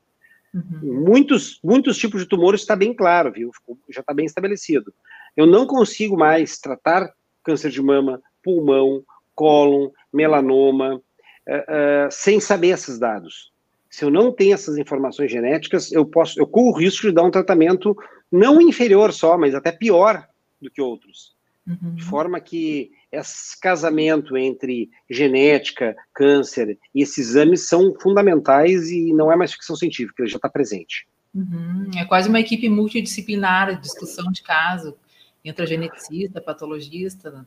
Uhum. 0.55 1.05
Muitos, 1.05 1.61
muitos 1.63 1.99
tipos 1.99 2.23
de 2.23 2.29
tumores 2.29 2.61
está 2.61 2.75
bem 2.75 2.95
claro, 2.95 3.33
viu? 3.33 3.51
Já 3.91 4.01
está 4.01 4.15
bem 4.15 4.27
estabelecido. 4.27 4.93
Eu 5.37 5.47
não 5.47 5.67
consigo 5.67 6.17
mais 6.17 6.59
tratar 6.59 7.13
câncer 7.45 7.71
de 7.71 7.83
mama, 7.83 8.21
pulmão, 8.43 9.03
cólon, 9.35 9.91
melanoma, 10.13 10.97
uh, 10.97 10.99
uh, 10.99 12.11
sem 12.11 12.41
saber 12.41 12.69
esses 12.69 12.99
dados. 12.99 13.53
Se 13.91 14.05
eu 14.05 14.11
não 14.11 14.33
tenho 14.33 14.55
essas 14.55 14.77
informações 14.77 15.31
genéticas, 15.31 15.91
eu 15.93 16.05
posso, 16.05 16.39
eu 16.39 16.47
corro 16.47 16.71
o 16.71 16.79
risco 16.79 17.07
de 17.07 17.15
dar 17.15 17.23
um 17.23 17.31
tratamento 17.31 17.97
não 18.31 18.61
inferior 18.61 19.13
só, 19.13 19.39
mas 19.39 19.55
até 19.55 19.73
pior 19.73 20.27
do 20.61 20.71
que 20.71 20.81
outros. 20.81 21.35
Uhum. 21.67 21.95
De 21.95 22.05
forma 22.05 22.41
que 22.41 22.91
esse 23.11 23.59
casamento 23.61 24.37
entre 24.37 24.91
genética, 25.09 25.97
câncer 26.13 26.79
e 26.95 27.03
esses 27.03 27.31
exames 27.31 27.69
são 27.69 27.95
fundamentais 28.01 28.91
e 28.91 29.13
não 29.13 29.33
é 29.33 29.37
mais 29.37 29.53
ficção 29.53 29.77
científica, 29.77 30.23
ele 30.23 30.31
já 30.31 30.37
está 30.37 30.49
presente. 30.49 31.07
Uhum. 31.35 31.91
É 31.97 32.05
quase 32.05 32.29
uma 32.29 32.41
equipe 32.41 32.69
multidisciplinar, 32.69 33.81
discussão 33.81 34.31
de 34.31 34.43
caso, 34.43 34.97
entre 35.45 35.67
geneticista, 35.67 36.41
patologista. 36.41 37.47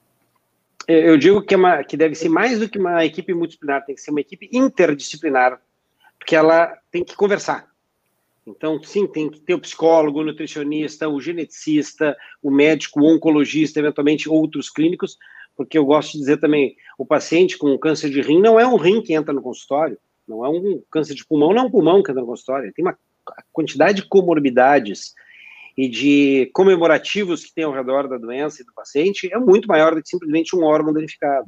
Eu 0.87 1.17
digo 1.17 1.41
que, 1.43 1.53
é 1.53 1.57
uma, 1.57 1.83
que 1.83 1.95
deve 1.95 2.15
ser 2.15 2.29
mais 2.29 2.59
do 2.59 2.67
que 2.67 2.79
uma 2.79 3.05
equipe 3.05 3.33
multidisciplinar, 3.33 3.85
tem 3.85 3.95
que 3.95 4.01
ser 4.01 4.11
uma 4.11 4.21
equipe 4.21 4.49
interdisciplinar 4.51 5.61
porque 6.21 6.35
ela 6.35 6.77
tem 6.91 7.03
que 7.03 7.15
conversar. 7.15 7.67
Então, 8.45 8.81
sim, 8.83 9.07
tem 9.07 9.29
que 9.29 9.39
ter 9.39 9.55
o 9.55 9.59
psicólogo, 9.59 10.19
o 10.19 10.23
nutricionista, 10.23 11.09
o 11.09 11.19
geneticista, 11.19 12.15
o 12.41 12.51
médico, 12.51 13.01
o 13.01 13.15
oncologista, 13.15 13.79
eventualmente 13.79 14.29
outros 14.29 14.69
clínicos, 14.69 15.17
porque 15.63 15.77
eu 15.77 15.85
gosto 15.85 16.13
de 16.13 16.19
dizer 16.19 16.37
também, 16.39 16.75
o 16.97 17.05
paciente 17.05 17.57
com 17.57 17.77
câncer 17.77 18.09
de 18.09 18.21
rim 18.21 18.41
não 18.41 18.59
é 18.59 18.65
um 18.65 18.77
rim 18.77 19.01
que 19.01 19.13
entra 19.13 19.33
no 19.33 19.41
consultório, 19.41 19.97
não 20.27 20.45
é 20.45 20.49
um 20.49 20.81
câncer 20.89 21.13
de 21.13 21.25
pulmão, 21.25 21.53
não 21.53 21.63
é 21.63 21.65
um 21.65 21.71
pulmão 21.71 22.01
que 22.01 22.11
entra 22.11 22.21
no 22.21 22.27
consultório, 22.27 22.71
tem 22.73 22.83
uma 22.83 22.97
quantidade 23.51 24.01
de 24.01 24.07
comorbidades 24.07 25.13
e 25.77 25.87
de 25.87 26.49
comemorativos 26.53 27.45
que 27.45 27.53
tem 27.53 27.63
ao 27.63 27.71
redor 27.71 28.07
da 28.07 28.17
doença 28.17 28.61
e 28.61 28.65
do 28.65 28.73
paciente 28.73 29.29
é 29.31 29.37
muito 29.37 29.67
maior 29.67 29.93
do 29.93 30.01
que 30.01 30.09
simplesmente 30.09 30.55
um 30.55 30.63
órgão 30.63 30.91
danificado, 30.91 31.47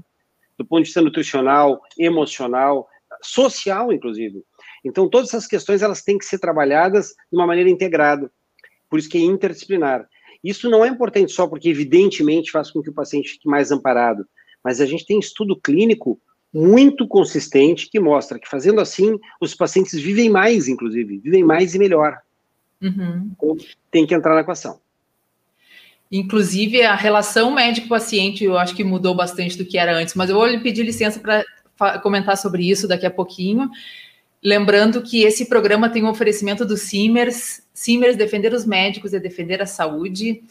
do 0.57 0.65
ponto 0.65 0.81
de 0.81 0.85
vista 0.85 1.01
nutricional, 1.01 1.81
emocional, 1.97 2.87
social, 3.21 3.91
inclusive. 3.91 4.43
Então, 4.85 5.09
todas 5.09 5.29
essas 5.29 5.47
questões 5.47 5.81
elas 5.81 6.03
têm 6.03 6.17
que 6.17 6.25
ser 6.25 6.39
trabalhadas 6.39 7.09
de 7.09 7.37
uma 7.37 7.47
maneira 7.47 7.69
integrada, 7.69 8.31
por 8.89 8.99
isso 8.99 9.09
que 9.09 9.17
é 9.17 9.21
interdisciplinar. 9.21 10.07
Isso 10.43 10.69
não 10.69 10.83
é 10.83 10.89
importante 10.89 11.31
só 11.31 11.47
porque, 11.47 11.69
evidentemente, 11.69 12.51
faz 12.51 12.69
com 12.69 12.81
que 12.81 12.89
o 12.89 12.93
paciente 12.93 13.31
fique 13.31 13.47
mais 13.47 13.71
amparado, 13.71 14.25
mas 14.63 14.81
a 14.81 14.85
gente 14.85 15.05
tem 15.05 15.19
estudo 15.19 15.55
clínico 15.55 16.19
muito 16.53 17.07
consistente 17.07 17.89
que 17.89 17.99
mostra 17.99 18.37
que, 18.37 18.47
fazendo 18.47 18.79
assim, 18.79 19.17
os 19.41 19.55
pacientes 19.55 19.99
vivem 19.99 20.29
mais, 20.29 20.67
inclusive, 20.67 21.17
vivem 21.17 21.43
mais 21.43 21.73
e 21.73 21.79
melhor. 21.79 22.19
Uhum. 22.81 23.31
Então, 23.31 23.57
tem 23.89 24.05
que 24.05 24.13
entrar 24.13 24.35
na 24.35 24.41
equação. 24.41 24.79
Inclusive, 26.11 26.83
a 26.83 26.93
relação 26.93 27.51
médico-paciente, 27.55 28.43
eu 28.43 28.55
acho 28.55 28.75
que 28.75 28.83
mudou 28.83 29.15
bastante 29.15 29.57
do 29.57 29.65
que 29.65 29.79
era 29.79 29.95
antes, 29.95 30.13
mas 30.13 30.29
eu 30.29 30.35
vou 30.35 30.45
lhe 30.45 30.59
pedir 30.59 30.83
licença 30.83 31.19
para 31.19 31.99
comentar 31.99 32.37
sobre 32.37 32.69
isso 32.69 32.87
daqui 32.87 33.05
a 33.05 33.11
pouquinho. 33.11 33.67
Lembrando 34.43 35.01
que 35.01 35.23
esse 35.23 35.45
programa 35.45 35.89
tem 35.89 36.03
um 36.03 36.09
oferecimento 36.09 36.65
do 36.65 36.75
Simers. 36.75 37.65
Simers 37.73 38.17
defender 38.17 38.53
os 38.53 38.65
médicos 38.65 39.13
é 39.13 39.19
defender 39.19 39.61
a 39.61 39.65
saúde. 39.65 40.43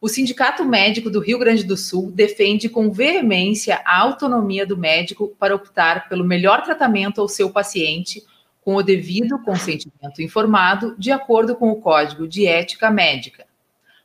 O 0.00 0.08
Sindicato 0.08 0.64
Médico 0.64 1.10
do 1.10 1.18
Rio 1.18 1.36
Grande 1.36 1.64
do 1.64 1.76
Sul 1.76 2.12
defende 2.12 2.68
com 2.68 2.92
veemência 2.92 3.82
a 3.84 3.98
autonomia 3.98 4.64
do 4.64 4.78
médico 4.78 5.34
para 5.36 5.52
optar 5.52 6.08
pelo 6.08 6.24
melhor 6.24 6.62
tratamento 6.62 7.20
ao 7.20 7.26
seu 7.26 7.50
paciente, 7.50 8.22
com 8.62 8.76
o 8.76 8.84
devido 8.84 9.42
consentimento 9.42 10.22
informado, 10.22 10.94
de 10.96 11.10
acordo 11.10 11.56
com 11.56 11.72
o 11.72 11.80
Código 11.80 12.28
de 12.28 12.46
Ética 12.46 12.88
Médica. 12.88 13.46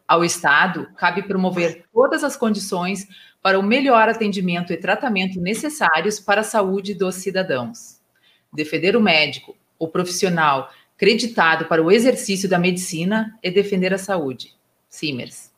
Ao 0.07 0.25
Estado, 0.25 0.89
cabe 0.97 1.21
promover 1.21 1.85
todas 1.93 2.23
as 2.23 2.35
condições 2.35 3.07
para 3.43 3.59
o 3.59 3.63
melhor 3.63 4.09
atendimento 4.09 4.73
e 4.73 4.77
tratamento 4.77 5.39
necessários 5.39 6.19
para 6.19 6.41
a 6.41 6.43
saúde 6.43 6.95
dos 6.95 7.13
cidadãos 7.13 7.94
defender 8.55 8.95
o 8.95 9.01
médico, 9.01 9.55
o 9.77 9.87
profissional 9.87 10.71
creditado 10.97 11.65
para 11.65 11.83
o 11.83 11.91
exercício 11.91 12.47
da 12.47 12.57
medicina 12.57 13.37
e 13.43 13.51
defender 13.51 13.93
a 13.93 13.97
saúde. 13.97 14.53
Simers. 14.89 15.51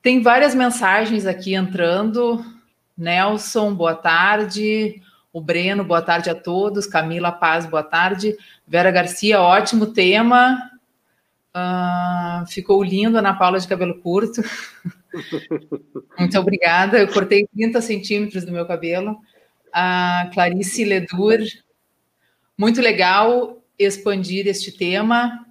Tem 0.00 0.22
várias 0.22 0.54
mensagens 0.54 1.26
aqui 1.26 1.54
entrando. 1.54 2.44
Nelson, 2.96 3.74
boa 3.74 3.94
tarde. 3.94 5.00
O 5.32 5.40
Breno, 5.40 5.84
boa 5.84 6.02
tarde 6.02 6.30
a 6.30 6.34
todos. 6.34 6.86
Camila 6.86 7.30
Paz, 7.30 7.66
boa 7.66 7.82
tarde. 7.82 8.36
Vera 8.66 8.90
Garcia, 8.90 9.40
ótimo 9.40 9.86
tema. 9.86 10.58
Uh, 11.54 12.46
ficou 12.46 12.82
lindo, 12.82 13.18
Ana 13.18 13.34
Paula 13.34 13.60
de 13.60 13.68
cabelo 13.68 14.00
curto. 14.00 14.42
Muito 16.18 16.38
obrigada. 16.38 16.98
Eu 16.98 17.08
cortei 17.08 17.46
30 17.54 17.80
centímetros 17.82 18.44
do 18.44 18.52
meu 18.52 18.66
cabelo 18.66 19.18
a 19.72 20.30
Clarice 20.32 20.84
Ledur. 20.84 21.38
Muito 22.56 22.80
legal 22.80 23.62
expandir 23.78 24.46
este 24.46 24.70
tema. 24.70 25.46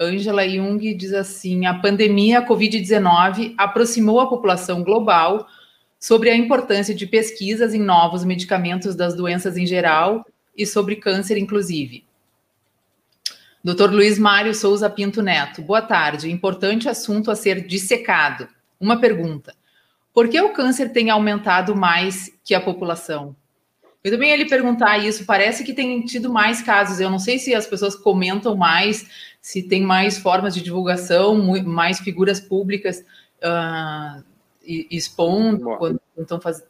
Angela 0.00 0.48
Jung 0.48 0.94
diz 0.94 1.12
assim: 1.12 1.66
a 1.66 1.74
pandemia 1.74 2.46
Covid-19 2.46 3.54
aproximou 3.58 4.20
a 4.20 4.28
população 4.28 4.82
global 4.82 5.46
sobre 5.98 6.30
a 6.30 6.36
importância 6.36 6.94
de 6.94 7.06
pesquisas 7.06 7.74
em 7.74 7.80
novos 7.80 8.24
medicamentos 8.24 8.94
das 8.94 9.14
doenças 9.14 9.56
em 9.56 9.66
geral 9.66 10.24
e 10.56 10.64
sobre 10.64 10.96
câncer, 10.96 11.36
inclusive. 11.36 12.04
Dr. 13.62 13.90
Luiz 13.90 14.18
Mário 14.18 14.54
Souza 14.54 14.88
Pinto 14.88 15.20
Neto, 15.20 15.60
boa 15.60 15.82
tarde. 15.82 16.30
Importante 16.30 16.88
assunto 16.88 17.30
a 17.30 17.36
ser 17.36 17.66
dissecado. 17.66 18.48
Uma 18.80 19.00
pergunta: 19.00 19.54
por 20.14 20.28
que 20.28 20.40
o 20.40 20.52
câncer 20.52 20.92
tem 20.92 21.10
aumentado 21.10 21.74
mais 21.74 22.32
que 22.44 22.54
a 22.54 22.60
população? 22.60 23.34
Eu 24.02 24.12
também 24.12 24.30
ia 24.30 24.36
lhe 24.36 24.48
perguntar 24.48 24.98
isso. 24.98 25.26
Parece 25.26 25.64
que 25.64 25.72
tem 25.72 26.04
tido 26.04 26.32
mais 26.32 26.62
casos. 26.62 27.00
Eu 27.00 27.10
não 27.10 27.18
sei 27.18 27.38
se 27.38 27.54
as 27.54 27.66
pessoas 27.66 27.96
comentam 27.96 28.56
mais, 28.56 29.34
se 29.40 29.62
tem 29.62 29.82
mais 29.82 30.18
formas 30.18 30.54
de 30.54 30.62
divulgação, 30.62 31.36
mais 31.64 31.98
figuras 31.98 32.40
públicas 32.40 33.04
uh, 33.42 34.22
expondo 34.62 35.64
Bom. 35.64 35.76
quando 35.76 36.00
estão 36.16 36.40
faz, 36.40 36.62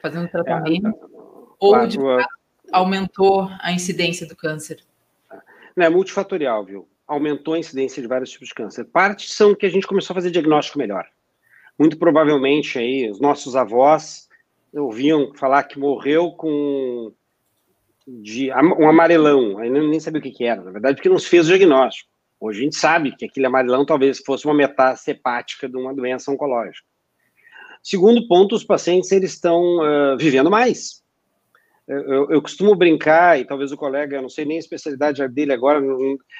fazendo 0.00 0.28
tratamento, 0.28 0.86
é, 0.86 0.92
ou 1.58 1.72
claro, 1.72 1.88
de 1.88 1.98
fato, 1.98 2.28
aumentou 2.72 3.48
a 3.60 3.72
incidência 3.72 4.26
do 4.26 4.36
câncer. 4.36 4.82
É 5.76 5.88
multifatorial, 5.88 6.64
viu? 6.64 6.88
Aumentou 7.06 7.54
a 7.54 7.58
incidência 7.58 8.00
de 8.00 8.08
vários 8.08 8.30
tipos 8.30 8.48
de 8.48 8.54
câncer. 8.54 8.84
Parte 8.84 9.30
são 9.30 9.54
que 9.54 9.66
a 9.66 9.68
gente 9.68 9.86
começou 9.86 10.14
a 10.14 10.16
fazer 10.16 10.30
diagnóstico 10.30 10.78
melhor. 10.78 11.06
Muito 11.78 11.98
provavelmente 11.98 12.78
aí 12.78 13.10
os 13.10 13.20
nossos 13.20 13.54
avós 13.54 14.25
ouviam 14.80 15.32
falar 15.34 15.64
que 15.64 15.78
morreu 15.78 16.32
com 16.32 17.12
de 18.06 18.52
um 18.52 18.88
amarelão, 18.88 19.58
aí 19.58 19.68
nem 19.68 19.98
sabia 19.98 20.20
o 20.20 20.22
que, 20.22 20.30
que 20.30 20.44
era, 20.44 20.62
na 20.62 20.70
verdade, 20.70 20.96
porque 20.96 21.08
não 21.08 21.18
se 21.18 21.28
fez 21.28 21.46
o 21.46 21.48
diagnóstico. 21.48 22.08
Hoje 22.38 22.60
a 22.60 22.62
gente 22.64 22.76
sabe 22.76 23.16
que 23.16 23.24
aquele 23.24 23.46
amarelão 23.46 23.84
talvez 23.84 24.20
fosse 24.24 24.44
uma 24.44 24.54
metástase 24.54 25.10
hepática 25.10 25.68
de 25.68 25.76
uma 25.76 25.92
doença 25.92 26.30
oncológica. 26.30 26.86
Segundo 27.82 28.26
ponto, 28.28 28.54
os 28.54 28.62
pacientes 28.62 29.10
eles 29.10 29.32
estão 29.32 29.78
uh, 29.78 30.16
vivendo 30.16 30.50
mais. 30.50 31.02
Eu, 31.88 32.30
eu, 32.30 32.42
costumo 32.42 32.74
brincar, 32.74 33.40
e 33.40 33.44
talvez 33.44 33.70
o 33.70 33.76
colega, 33.76 34.16
eu 34.16 34.22
não 34.22 34.28
sei 34.28 34.44
nem 34.44 34.56
a 34.56 34.60
especialidade 34.60 35.26
dele 35.28 35.52
agora, 35.52 35.80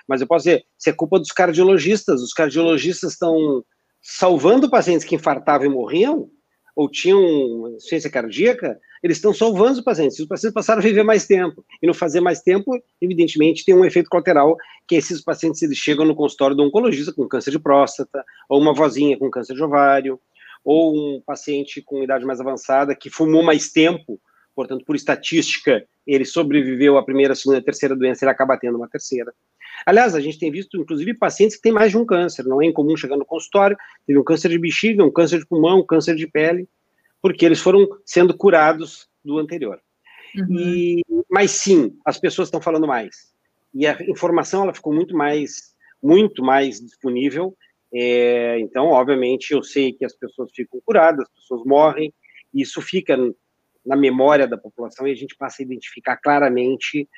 mas 0.06 0.20
eu 0.20 0.26
posso 0.26 0.44
dizer, 0.44 0.64
se 0.76 0.90
é 0.90 0.92
culpa 0.92 1.20
dos 1.20 1.30
cardiologistas. 1.30 2.20
Os 2.20 2.32
cardiologistas 2.32 3.12
estão 3.12 3.64
salvando 4.02 4.68
pacientes 4.68 5.06
que 5.06 5.14
infartavam 5.14 5.66
e 5.66 5.70
morriam, 5.70 6.28
ou 6.76 6.90
tinham 6.90 7.68
insuficiência 7.74 8.10
cardíaca, 8.10 8.78
eles 9.02 9.16
estão 9.16 9.32
salvando 9.32 9.78
os 9.78 9.80
pacientes. 9.80 10.18
Os 10.18 10.26
pacientes 10.26 10.52
passaram 10.52 10.80
a 10.80 10.82
viver 10.82 11.02
mais 11.02 11.26
tempo. 11.26 11.64
E 11.82 11.86
não 11.86 11.94
fazer 11.94 12.20
mais 12.20 12.42
tempo, 12.42 12.70
evidentemente, 13.00 13.64
tem 13.64 13.74
um 13.74 13.84
efeito 13.84 14.10
colateral, 14.10 14.58
que 14.86 14.94
esses 14.94 15.22
pacientes 15.22 15.62
eles 15.62 15.78
chegam 15.78 16.04
no 16.04 16.14
consultório 16.14 16.54
do 16.54 16.62
oncologista 16.62 17.14
com 17.14 17.26
câncer 17.26 17.50
de 17.50 17.58
próstata, 17.58 18.22
ou 18.46 18.60
uma 18.60 18.74
vozinha 18.74 19.18
com 19.18 19.30
câncer 19.30 19.54
de 19.54 19.62
ovário, 19.62 20.20
ou 20.62 20.94
um 20.94 21.22
paciente 21.24 21.80
com 21.80 22.02
idade 22.02 22.26
mais 22.26 22.40
avançada 22.40 22.94
que 22.94 23.08
fumou 23.08 23.42
mais 23.42 23.72
tempo, 23.72 24.20
portanto, 24.54 24.84
por 24.84 24.94
estatística, 24.94 25.82
ele 26.06 26.26
sobreviveu 26.26 26.98
à 26.98 27.04
primeira, 27.04 27.34
segunda, 27.34 27.62
terceira 27.62 27.96
doença, 27.96 28.24
ele 28.24 28.32
acaba 28.32 28.58
tendo 28.58 28.76
uma 28.76 28.88
terceira. 28.88 29.32
Aliás, 29.84 30.14
a 30.14 30.20
gente 30.20 30.38
tem 30.38 30.50
visto, 30.50 30.76
inclusive, 30.76 31.14
pacientes 31.14 31.56
que 31.56 31.62
têm 31.62 31.72
mais 31.72 31.90
de 31.90 31.98
um 31.98 32.04
câncer. 32.04 32.44
Não 32.44 32.62
é 32.62 32.66
incomum 32.66 32.96
chegar 32.96 33.16
no 33.16 33.24
consultório, 33.24 33.76
teve 34.06 34.18
um 34.18 34.24
câncer 34.24 34.48
de 34.48 34.58
bexiga, 34.58 35.04
um 35.04 35.12
câncer 35.12 35.38
de 35.38 35.46
pulmão, 35.46 35.80
um 35.80 35.86
câncer 35.86 36.14
de 36.14 36.26
pele, 36.26 36.68
porque 37.20 37.44
eles 37.44 37.60
foram 37.60 37.86
sendo 38.04 38.36
curados 38.36 39.08
do 39.24 39.38
anterior. 39.38 39.80
Uhum. 40.36 40.46
E, 40.50 41.02
mas 41.30 41.50
sim, 41.50 41.96
as 42.04 42.18
pessoas 42.18 42.48
estão 42.48 42.60
falando 42.60 42.86
mais. 42.86 43.32
E 43.74 43.86
a 43.86 43.96
informação 44.08 44.62
ela 44.62 44.74
ficou 44.74 44.92
muito 44.92 45.16
mais, 45.16 45.74
muito 46.02 46.42
mais 46.42 46.80
disponível. 46.80 47.56
É, 47.92 48.58
então, 48.60 48.86
obviamente, 48.86 49.52
eu 49.52 49.62
sei 49.62 49.92
que 49.92 50.04
as 50.04 50.14
pessoas 50.14 50.50
ficam 50.54 50.80
curadas, 50.84 51.26
as 51.26 51.34
pessoas 51.40 51.62
morrem, 51.64 52.12
e 52.52 52.62
isso 52.62 52.80
fica 52.80 53.16
na 53.84 53.96
memória 53.96 54.48
da 54.48 54.58
população 54.58 55.06
e 55.06 55.12
a 55.12 55.14
gente 55.14 55.36
passa 55.36 55.62
a 55.62 55.64
identificar 55.64 56.16
claramente 56.16 57.08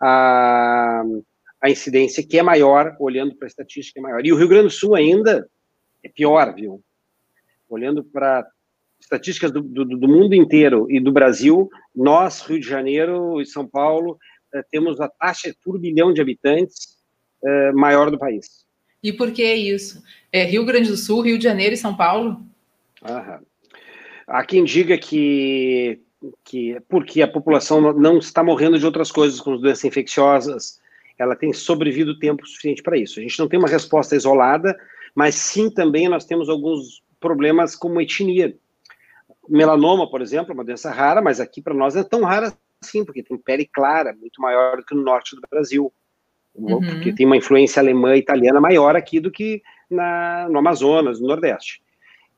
a, 0.00 1.02
a 1.60 1.70
incidência 1.70 2.26
que 2.26 2.38
é 2.38 2.42
maior, 2.42 2.96
olhando 3.00 3.34
para 3.34 3.46
a 3.46 3.48
estatística 3.48 3.98
é 3.98 4.02
maior. 4.02 4.24
E 4.24 4.32
o 4.32 4.36
Rio 4.36 4.48
Grande 4.48 4.68
do 4.68 4.70
Sul 4.70 4.94
ainda 4.94 5.48
é 6.02 6.08
pior, 6.08 6.54
viu? 6.54 6.82
Olhando 7.68 8.04
para 8.04 8.46
estatísticas 9.00 9.50
do, 9.50 9.62
do, 9.62 9.84
do, 9.84 10.08
mundo 10.08 10.34
inteiro 10.34 10.86
e 10.90 11.00
do 11.00 11.12
Brasil, 11.12 11.68
nós, 11.94 12.40
Rio 12.42 12.60
de 12.60 12.66
Janeiro 12.66 13.40
e 13.40 13.46
São 13.46 13.66
Paulo, 13.66 14.18
eh, 14.52 14.64
temos 14.70 15.00
a 15.00 15.08
taxa 15.08 15.54
por 15.64 15.78
bilhão 15.78 16.12
de 16.12 16.20
habitantes 16.20 16.96
eh, 17.44 17.72
maior 17.72 18.10
do 18.10 18.18
país. 18.18 18.66
E 19.02 19.12
por 19.12 19.30
que 19.30 19.54
isso? 19.54 20.02
É 20.32 20.44
Rio 20.44 20.64
Grande 20.64 20.88
do 20.88 20.96
Sul, 20.96 21.20
Rio 21.20 21.38
de 21.38 21.44
Janeiro 21.44 21.74
e 21.74 21.78
São 21.78 21.96
Paulo? 21.96 22.44
Aham. 23.04 23.40
Há 24.26 24.44
quem 24.44 24.64
diga 24.64 24.98
que, 24.98 26.00
que 26.44 26.78
porque 26.88 27.22
a 27.22 27.28
população 27.28 27.92
não 27.94 28.18
está 28.18 28.42
morrendo 28.42 28.78
de 28.78 28.84
outras 28.84 29.10
coisas, 29.10 29.40
como 29.40 29.58
doenças 29.58 29.84
infecciosas, 29.84 30.80
ela 31.18 31.34
tem 31.34 31.52
sobrevivido 31.52 32.18
tempo 32.18 32.46
suficiente 32.46 32.82
para 32.82 32.96
isso. 32.96 33.18
A 33.18 33.22
gente 33.22 33.38
não 33.38 33.48
tem 33.48 33.58
uma 33.58 33.68
resposta 33.68 34.14
isolada, 34.14 34.78
mas 35.14 35.34
sim 35.34 35.68
também 35.68 36.08
nós 36.08 36.24
temos 36.24 36.48
alguns 36.48 37.02
problemas 37.18 37.74
como 37.74 38.00
etnia. 38.00 38.56
Melanoma, 39.48 40.08
por 40.08 40.22
exemplo, 40.22 40.52
é 40.52 40.54
uma 40.54 40.64
doença 40.64 40.90
rara, 40.90 41.20
mas 41.20 41.40
aqui 41.40 41.60
para 41.60 41.74
nós 41.74 41.96
é 41.96 42.04
tão 42.04 42.22
rara 42.22 42.52
assim, 42.80 43.04
porque 43.04 43.22
tem 43.22 43.36
pele 43.36 43.66
clara, 43.66 44.14
muito 44.14 44.40
maior 44.40 44.76
do 44.76 44.84
que 44.84 44.94
no 44.94 45.02
norte 45.02 45.34
do 45.34 45.42
Brasil. 45.50 45.92
Uhum. 46.54 46.80
Porque 46.80 47.12
tem 47.12 47.26
uma 47.26 47.36
influência 47.36 47.80
alemã 47.80 48.16
e 48.16 48.20
italiana 48.20 48.60
maior 48.60 48.94
aqui 48.94 49.18
do 49.20 49.30
que 49.30 49.62
na, 49.90 50.48
no 50.48 50.58
Amazonas, 50.58 51.20
no 51.20 51.26
Nordeste. 51.26 51.82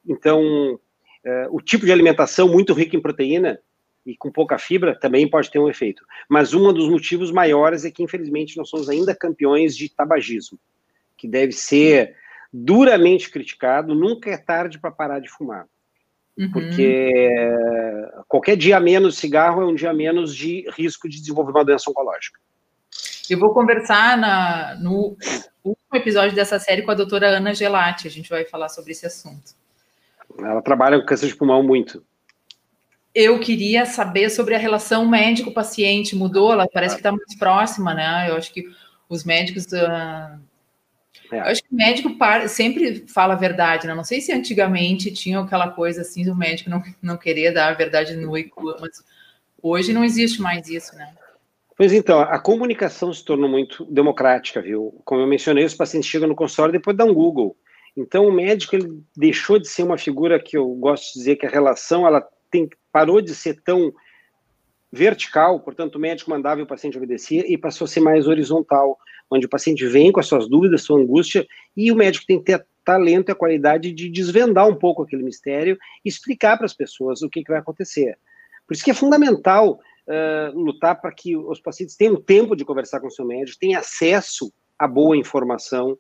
Então, 0.06 0.78
é, 1.24 1.46
o 1.50 1.60
tipo 1.60 1.84
de 1.84 1.92
alimentação 1.92 2.48
muito 2.48 2.72
rica 2.72 2.96
em 2.96 3.00
proteína 3.00 3.60
e 4.04 4.16
com 4.16 4.30
pouca 4.30 4.58
fibra 4.58 4.98
também 4.98 5.28
pode 5.28 5.50
ter 5.50 5.58
um 5.58 5.68
efeito. 5.68 6.04
Mas 6.28 6.54
um 6.54 6.72
dos 6.72 6.88
motivos 6.88 7.30
maiores 7.30 7.84
é 7.84 7.90
que, 7.90 8.02
infelizmente, 8.02 8.56
nós 8.56 8.68
somos 8.68 8.88
ainda 8.88 9.14
campeões 9.14 9.76
de 9.76 9.88
tabagismo, 9.88 10.58
que 11.16 11.28
deve 11.28 11.52
ser 11.52 12.16
duramente 12.52 13.30
criticado, 13.30 13.94
nunca 13.94 14.30
é 14.30 14.36
tarde 14.36 14.78
para 14.78 14.90
parar 14.90 15.20
de 15.20 15.28
fumar. 15.28 15.66
Uhum. 16.38 16.50
Porque 16.50 17.12
qualquer 18.26 18.56
dia 18.56 18.80
menos 18.80 19.18
cigarro 19.18 19.60
é 19.62 19.66
um 19.66 19.74
dia 19.74 19.92
menos 19.92 20.34
de 20.34 20.68
risco 20.76 21.08
de 21.08 21.20
desenvolver 21.20 21.52
uma 21.52 21.64
doença 21.64 21.90
oncológica. 21.90 22.40
Eu 23.28 23.38
vou 23.38 23.52
conversar 23.52 24.16
na, 24.16 24.74
no 24.76 25.16
último 25.62 25.94
episódio 25.94 26.34
dessa 26.34 26.58
série 26.58 26.82
com 26.82 26.90
a 26.90 26.94
doutora 26.94 27.28
Ana 27.28 27.54
Gelati. 27.54 28.08
A 28.08 28.10
gente 28.10 28.28
vai 28.28 28.44
falar 28.44 28.68
sobre 28.68 28.92
esse 28.92 29.06
assunto. 29.06 29.52
Ela 30.38 30.62
trabalha 30.62 30.98
com 30.98 31.06
câncer 31.06 31.28
de 31.28 31.36
pulmão 31.36 31.62
muito. 31.62 32.02
Eu 33.14 33.40
queria 33.40 33.84
saber 33.86 34.30
sobre 34.30 34.54
a 34.54 34.58
relação 34.58 35.08
médico-paciente. 35.08 36.14
Mudou? 36.14 36.52
Ela 36.52 36.68
parece 36.72 36.94
que 36.94 37.00
está 37.00 37.10
mais 37.10 37.36
próxima, 37.36 37.92
né? 37.92 38.28
Eu 38.28 38.36
acho 38.36 38.52
que 38.52 38.64
os 39.08 39.24
médicos. 39.24 39.66
Uh... 39.66 40.40
Eu 41.32 41.42
acho 41.42 41.62
que 41.62 41.72
o 41.72 41.76
médico 41.76 42.16
sempre 42.48 43.04
fala 43.06 43.34
a 43.34 43.36
verdade, 43.36 43.86
né? 43.86 43.94
Não 43.94 44.04
sei 44.04 44.20
se 44.20 44.32
antigamente 44.32 45.12
tinha 45.12 45.38
aquela 45.40 45.68
coisa 45.68 46.00
assim, 46.00 46.28
o 46.28 46.34
médico 46.34 46.70
não, 46.70 46.82
não 47.00 47.16
querer 47.16 47.52
dar 47.52 47.68
a 47.68 47.74
verdade 47.74 48.16
no 48.16 48.36
e 48.36 48.50
mas 48.80 49.04
hoje 49.62 49.92
não 49.92 50.04
existe 50.04 50.40
mais 50.40 50.68
isso, 50.68 50.94
né? 50.96 51.12
Pois 51.76 51.92
então, 51.92 52.20
a 52.20 52.38
comunicação 52.38 53.12
se 53.12 53.24
tornou 53.24 53.48
muito 53.48 53.84
democrática, 53.86 54.60
viu? 54.60 55.00
Como 55.04 55.22
eu 55.22 55.26
mencionei, 55.26 55.64
os 55.64 55.74
pacientes 55.74 56.10
chegam 56.10 56.28
no 56.28 56.34
consultório 56.34 56.72
e 56.72 56.78
depois 56.78 56.96
dão 56.96 57.08
um 57.08 57.14
Google. 57.14 57.56
Então, 57.96 58.26
o 58.26 58.32
médico 58.32 58.76
ele 58.76 59.02
deixou 59.16 59.58
de 59.58 59.68
ser 59.68 59.84
uma 59.84 59.96
figura 59.96 60.38
que 60.38 60.56
eu 60.56 60.68
gosto 60.74 61.12
de 61.12 61.18
dizer 61.20 61.36
que 61.36 61.46
a 61.46 61.50
relação 61.50 62.06
ela 62.06 62.26
tem, 62.50 62.68
parou 62.92 63.20
de 63.20 63.34
ser 63.34 63.60
tão 63.62 63.92
vertical, 64.92 65.60
portanto, 65.60 65.96
o 65.96 66.00
médico 66.00 66.30
mandava 66.30 66.60
e 66.60 66.64
o 66.64 66.66
paciente 66.66 66.96
obedecia, 66.96 67.44
e 67.46 67.56
passou 67.56 67.84
a 67.84 67.88
ser 67.88 68.00
mais 68.00 68.26
horizontal, 68.26 68.98
onde 69.30 69.46
o 69.46 69.48
paciente 69.48 69.86
vem 69.86 70.10
com 70.10 70.18
as 70.18 70.26
suas 70.26 70.48
dúvidas, 70.48 70.82
sua 70.82 70.98
angústia, 70.98 71.46
e 71.76 71.92
o 71.92 71.96
médico 71.96 72.26
tem 72.26 72.38
que 72.38 72.44
ter 72.44 72.66
talento 72.84 73.28
e 73.28 73.32
a 73.32 73.36
qualidade 73.36 73.92
de 73.92 74.08
desvendar 74.08 74.66
um 74.68 74.74
pouco 74.74 75.02
aquele 75.02 75.22
mistério 75.22 75.78
e 76.04 76.08
explicar 76.08 76.56
para 76.56 76.66
as 76.66 76.74
pessoas 76.74 77.22
o 77.22 77.28
que, 77.28 77.44
que 77.44 77.50
vai 77.50 77.60
acontecer. 77.60 78.18
Por 78.66 78.74
isso 78.74 78.84
que 78.84 78.90
é 78.90 78.94
fundamental 78.94 79.80
uh, 80.06 80.58
lutar 80.58 81.00
para 81.00 81.12
que 81.12 81.36
os 81.36 81.60
pacientes 81.60 81.96
tenham 81.96 82.16
tempo 82.16 82.56
de 82.56 82.64
conversar 82.64 83.00
com 83.00 83.06
o 83.06 83.10
seu 83.10 83.24
médico, 83.24 83.58
tenham 83.60 83.78
acesso 83.78 84.52
a 84.78 84.88
boa 84.88 85.16
informação. 85.16 85.96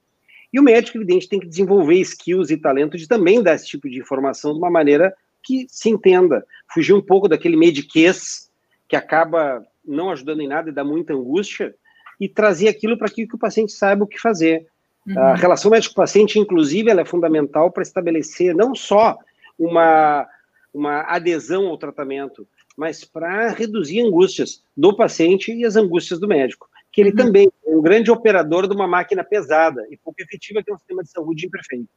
E 0.52 0.58
o 0.58 0.62
médico, 0.62 0.98
evidente, 0.98 1.28
tem 1.28 1.38
que 1.38 1.46
desenvolver 1.46 1.94
skills 2.00 2.50
e 2.50 2.56
talento 2.56 2.96
de 2.96 3.06
também 3.06 3.42
dar 3.42 3.54
esse 3.54 3.66
tipo 3.66 3.88
de 3.88 4.00
informação 4.00 4.52
de 4.52 4.58
uma 4.58 4.70
maneira 4.70 5.14
que 5.42 5.66
se 5.68 5.88
entenda. 5.88 6.44
Fugir 6.72 6.92
um 6.92 7.02
pouco 7.02 7.28
daquele 7.28 7.56
mediquês 7.56 8.50
que 8.88 8.96
acaba 8.96 9.64
não 9.84 10.10
ajudando 10.10 10.40
em 10.40 10.48
nada 10.48 10.70
e 10.70 10.74
dá 10.74 10.84
muita 10.84 11.14
angústia, 11.14 11.74
e 12.20 12.28
trazer 12.28 12.68
aquilo 12.68 12.98
para 12.98 13.08
que, 13.08 13.26
que 13.26 13.34
o 13.34 13.38
paciente 13.38 13.72
saiba 13.72 14.04
o 14.04 14.06
que 14.06 14.18
fazer. 14.18 14.66
Uhum. 15.06 15.18
A 15.18 15.34
relação 15.34 15.70
médico-paciente, 15.70 16.38
inclusive, 16.38 16.90
ela 16.90 17.00
é 17.00 17.04
fundamental 17.04 17.70
para 17.70 17.82
estabelecer 17.82 18.54
não 18.54 18.74
só 18.74 19.16
uma, 19.58 20.26
uma 20.72 21.00
adesão 21.02 21.66
ao 21.66 21.78
tratamento, 21.78 22.46
mas 22.76 23.04
para 23.04 23.48
reduzir 23.48 24.02
angústias 24.02 24.62
do 24.76 24.94
paciente 24.94 25.52
e 25.52 25.64
as 25.64 25.76
angústias 25.76 26.20
do 26.20 26.28
médico, 26.28 26.68
que 26.92 27.00
ele 27.00 27.10
uhum. 27.10 27.16
também 27.16 27.52
é 27.66 27.70
um 27.70 27.80
grande 27.80 28.10
operador 28.10 28.68
de 28.68 28.74
uma 28.74 28.86
máquina 28.86 29.24
pesada 29.24 29.86
e 29.90 29.96
pouco 29.96 30.20
efetiva 30.20 30.62
que 30.62 30.70
é 30.70 30.74
um 30.74 30.78
sistema 30.78 31.02
de 31.02 31.10
saúde 31.10 31.46
imperfeito. 31.46 31.88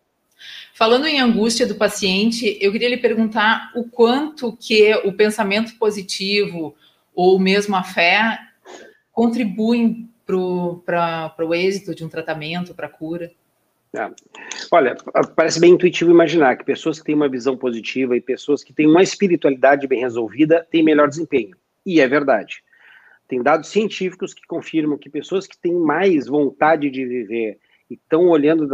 Falando 0.73 1.05
em 1.05 1.19
angústia 1.19 1.67
do 1.67 1.75
paciente, 1.75 2.57
eu 2.59 2.71
queria 2.71 2.89
lhe 2.89 2.97
perguntar 2.97 3.71
o 3.75 3.83
quanto 3.83 4.57
que 4.57 4.93
o 5.05 5.13
pensamento 5.13 5.77
positivo 5.77 6.75
ou 7.13 7.39
mesmo 7.39 7.75
a 7.75 7.83
fé 7.83 8.39
contribuem 9.11 10.09
para 10.25 11.35
o 11.39 11.53
êxito 11.53 11.93
de 11.93 12.03
um 12.03 12.09
tratamento, 12.09 12.73
para 12.73 12.87
a 12.87 12.89
cura. 12.89 13.31
É. 13.95 14.09
Olha, 14.71 14.95
parece 15.35 15.59
bem 15.59 15.73
intuitivo 15.73 16.09
imaginar 16.09 16.57
que 16.57 16.65
pessoas 16.65 16.97
que 16.97 17.05
têm 17.05 17.13
uma 17.13 17.29
visão 17.29 17.55
positiva 17.55 18.17
e 18.17 18.21
pessoas 18.21 18.63
que 18.63 18.73
têm 18.73 18.87
uma 18.87 19.03
espiritualidade 19.03 19.87
bem 19.87 19.99
resolvida 19.99 20.65
têm 20.71 20.81
melhor 20.81 21.07
desempenho. 21.07 21.55
E 21.85 22.01
é 22.01 22.07
verdade. 22.07 22.63
Tem 23.27 23.41
dados 23.41 23.69
científicos 23.69 24.33
que 24.33 24.45
confirmam 24.47 24.97
que 24.97 25.09
pessoas 25.09 25.45
que 25.45 25.57
têm 25.57 25.73
mais 25.73 26.25
vontade 26.25 26.89
de 26.89 27.05
viver 27.05 27.59
e 27.89 27.93
estão 27.93 28.27
olhando 28.29 28.67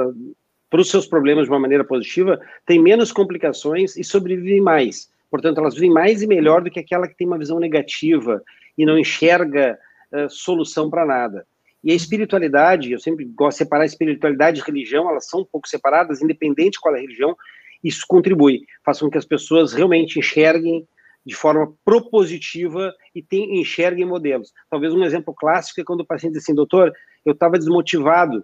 para 0.69 0.81
os 0.81 0.89
seus 0.89 1.07
problemas 1.07 1.45
de 1.45 1.51
uma 1.51 1.59
maneira 1.59 1.83
positiva 1.83 2.39
têm 2.65 2.81
menos 2.81 3.11
complicações 3.11 3.95
e 3.97 4.03
sobrevivem 4.03 4.61
mais. 4.61 5.09
Portanto, 5.29 5.59
elas 5.59 5.75
vivem 5.75 5.91
mais 5.91 6.21
e 6.21 6.27
melhor 6.27 6.61
do 6.61 6.71
que 6.71 6.79
aquela 6.79 7.07
que 7.07 7.15
tem 7.15 7.27
uma 7.27 7.37
visão 7.37 7.59
negativa 7.59 8.41
e 8.77 8.85
não 8.85 8.97
enxerga 8.97 9.77
uh, 10.11 10.29
solução 10.29 10.89
para 10.89 11.05
nada. 11.05 11.45
E 11.83 11.91
a 11.91 11.95
espiritualidade, 11.95 12.91
eu 12.91 12.99
sempre 12.99 13.25
gosto 13.25 13.57
de 13.57 13.63
separar 13.63 13.85
espiritualidade 13.85 14.59
e 14.59 14.63
religião, 14.63 15.09
elas 15.09 15.27
são 15.27 15.41
um 15.41 15.45
pouco 15.45 15.67
separadas, 15.67 16.21
independente 16.21 16.71
de 16.71 16.79
qual 16.79 16.95
é 16.95 16.97
a 16.97 17.01
religião, 17.01 17.35
isso 17.83 18.03
contribui, 18.07 18.61
faz 18.83 18.99
com 18.99 19.09
que 19.09 19.17
as 19.17 19.25
pessoas 19.25 19.73
realmente 19.73 20.19
enxerguem 20.19 20.85
de 21.25 21.35
forma 21.35 21.73
propositiva 21.85 22.93
e 23.13 23.21
tem, 23.21 23.61
enxerguem 23.61 24.05
modelos. 24.05 24.51
Talvez 24.69 24.93
um 24.93 25.03
exemplo 25.03 25.33
clássico 25.33 25.79
é 25.79 25.83
quando 25.83 26.01
o 26.01 26.05
paciente 26.05 26.33
diz 26.33 26.43
assim, 26.43 26.55
doutor, 26.55 26.91
eu 27.25 27.33
estava 27.33 27.57
desmotivado, 27.57 28.43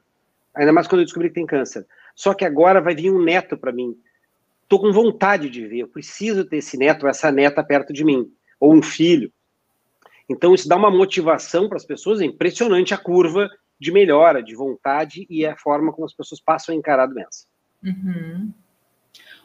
ainda 0.53 0.71
mais 0.71 0.87
quando 0.87 1.01
eu 1.01 1.05
descobri 1.05 1.29
que 1.29 1.35
tem 1.35 1.45
câncer, 1.45 1.85
só 2.15 2.33
que 2.33 2.45
agora 2.45 2.81
vai 2.81 2.95
vir 2.95 3.11
um 3.11 3.21
neto 3.21 3.57
para 3.57 3.71
mim, 3.71 3.95
estou 4.63 4.79
com 4.79 4.91
vontade 4.91 5.49
de 5.49 5.67
ver, 5.67 5.79
eu 5.79 5.87
preciso 5.87 6.45
ter 6.45 6.57
esse 6.57 6.77
neto, 6.77 7.07
essa 7.07 7.31
neta 7.31 7.63
perto 7.63 7.93
de 7.93 8.03
mim, 8.03 8.31
ou 8.59 8.73
um 8.73 8.81
filho. 8.81 9.31
Então, 10.27 10.55
isso 10.55 10.67
dá 10.67 10.75
uma 10.75 10.89
motivação 10.89 11.67
para 11.67 11.77
as 11.77 11.85
pessoas, 11.85 12.19
é 12.21 12.25
impressionante 12.25 12.93
a 12.93 12.97
curva 12.97 13.47
de 13.79 13.91
melhora, 13.91 14.41
de 14.41 14.55
vontade 14.55 15.27
e 15.29 15.45
a 15.45 15.55
forma 15.55 15.91
como 15.91 16.05
as 16.05 16.13
pessoas 16.13 16.41
passam 16.41 16.73
a 16.73 16.77
encarar 16.77 17.03
a 17.03 17.07
doença. 17.07 17.45
Uhum. 17.83 18.51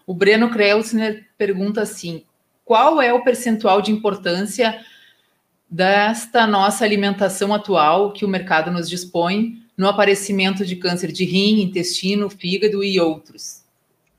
O 0.06 0.14
Breno 0.14 0.50
Kreuzner 0.50 1.28
pergunta 1.36 1.82
assim: 1.82 2.24
qual 2.64 3.02
é 3.02 3.12
o 3.12 3.22
percentual 3.22 3.82
de 3.82 3.92
importância 3.92 4.80
desta 5.68 6.46
nossa 6.46 6.84
alimentação 6.84 7.52
atual 7.54 8.12
que 8.12 8.24
o 8.24 8.28
mercado 8.28 8.70
nos 8.70 8.88
dispõe 8.88 9.62
no 9.80 9.88
aparecimento 9.88 10.62
de 10.62 10.76
câncer 10.76 11.10
de 11.10 11.24
rim, 11.24 11.62
intestino, 11.62 12.28
fígado 12.28 12.84
e 12.84 13.00
outros? 13.00 13.64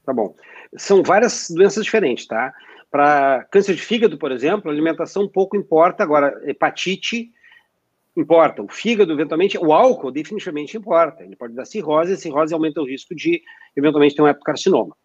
Tá 0.04 0.12
bom. 0.12 0.34
São 0.76 1.04
várias 1.04 1.52
doenças 1.52 1.86
diferentes, 1.86 2.26
tá? 2.26 2.52
Para 2.90 3.46
câncer 3.52 3.76
de 3.76 3.82
fígado, 3.84 4.18
por 4.18 4.32
exemplo, 4.32 4.72
a 4.72 4.74
alimentação 4.74 5.30
pouco 5.30 5.56
importa. 5.56 6.02
Agora, 6.02 6.42
hepatite 6.46 7.32
importa. 8.18 8.64
O 8.64 8.68
fígado, 8.68 9.14
eventualmente, 9.14 9.56
o 9.56 9.72
álcool 9.72 10.10
definitivamente 10.10 10.76
importa. 10.76 11.24
Ele 11.24 11.36
pode 11.36 11.54
dar 11.54 11.66
cirrose, 11.66 12.14
e 12.14 12.18
cirrose 12.18 12.56
aumenta 12.56 12.82
o 12.82 12.88
risco 12.88 13.14
de, 13.14 13.40
eventualmente, 13.78 14.16
ter 14.16 14.24
um 14.24 14.28
epicarcinoma. 14.28 14.98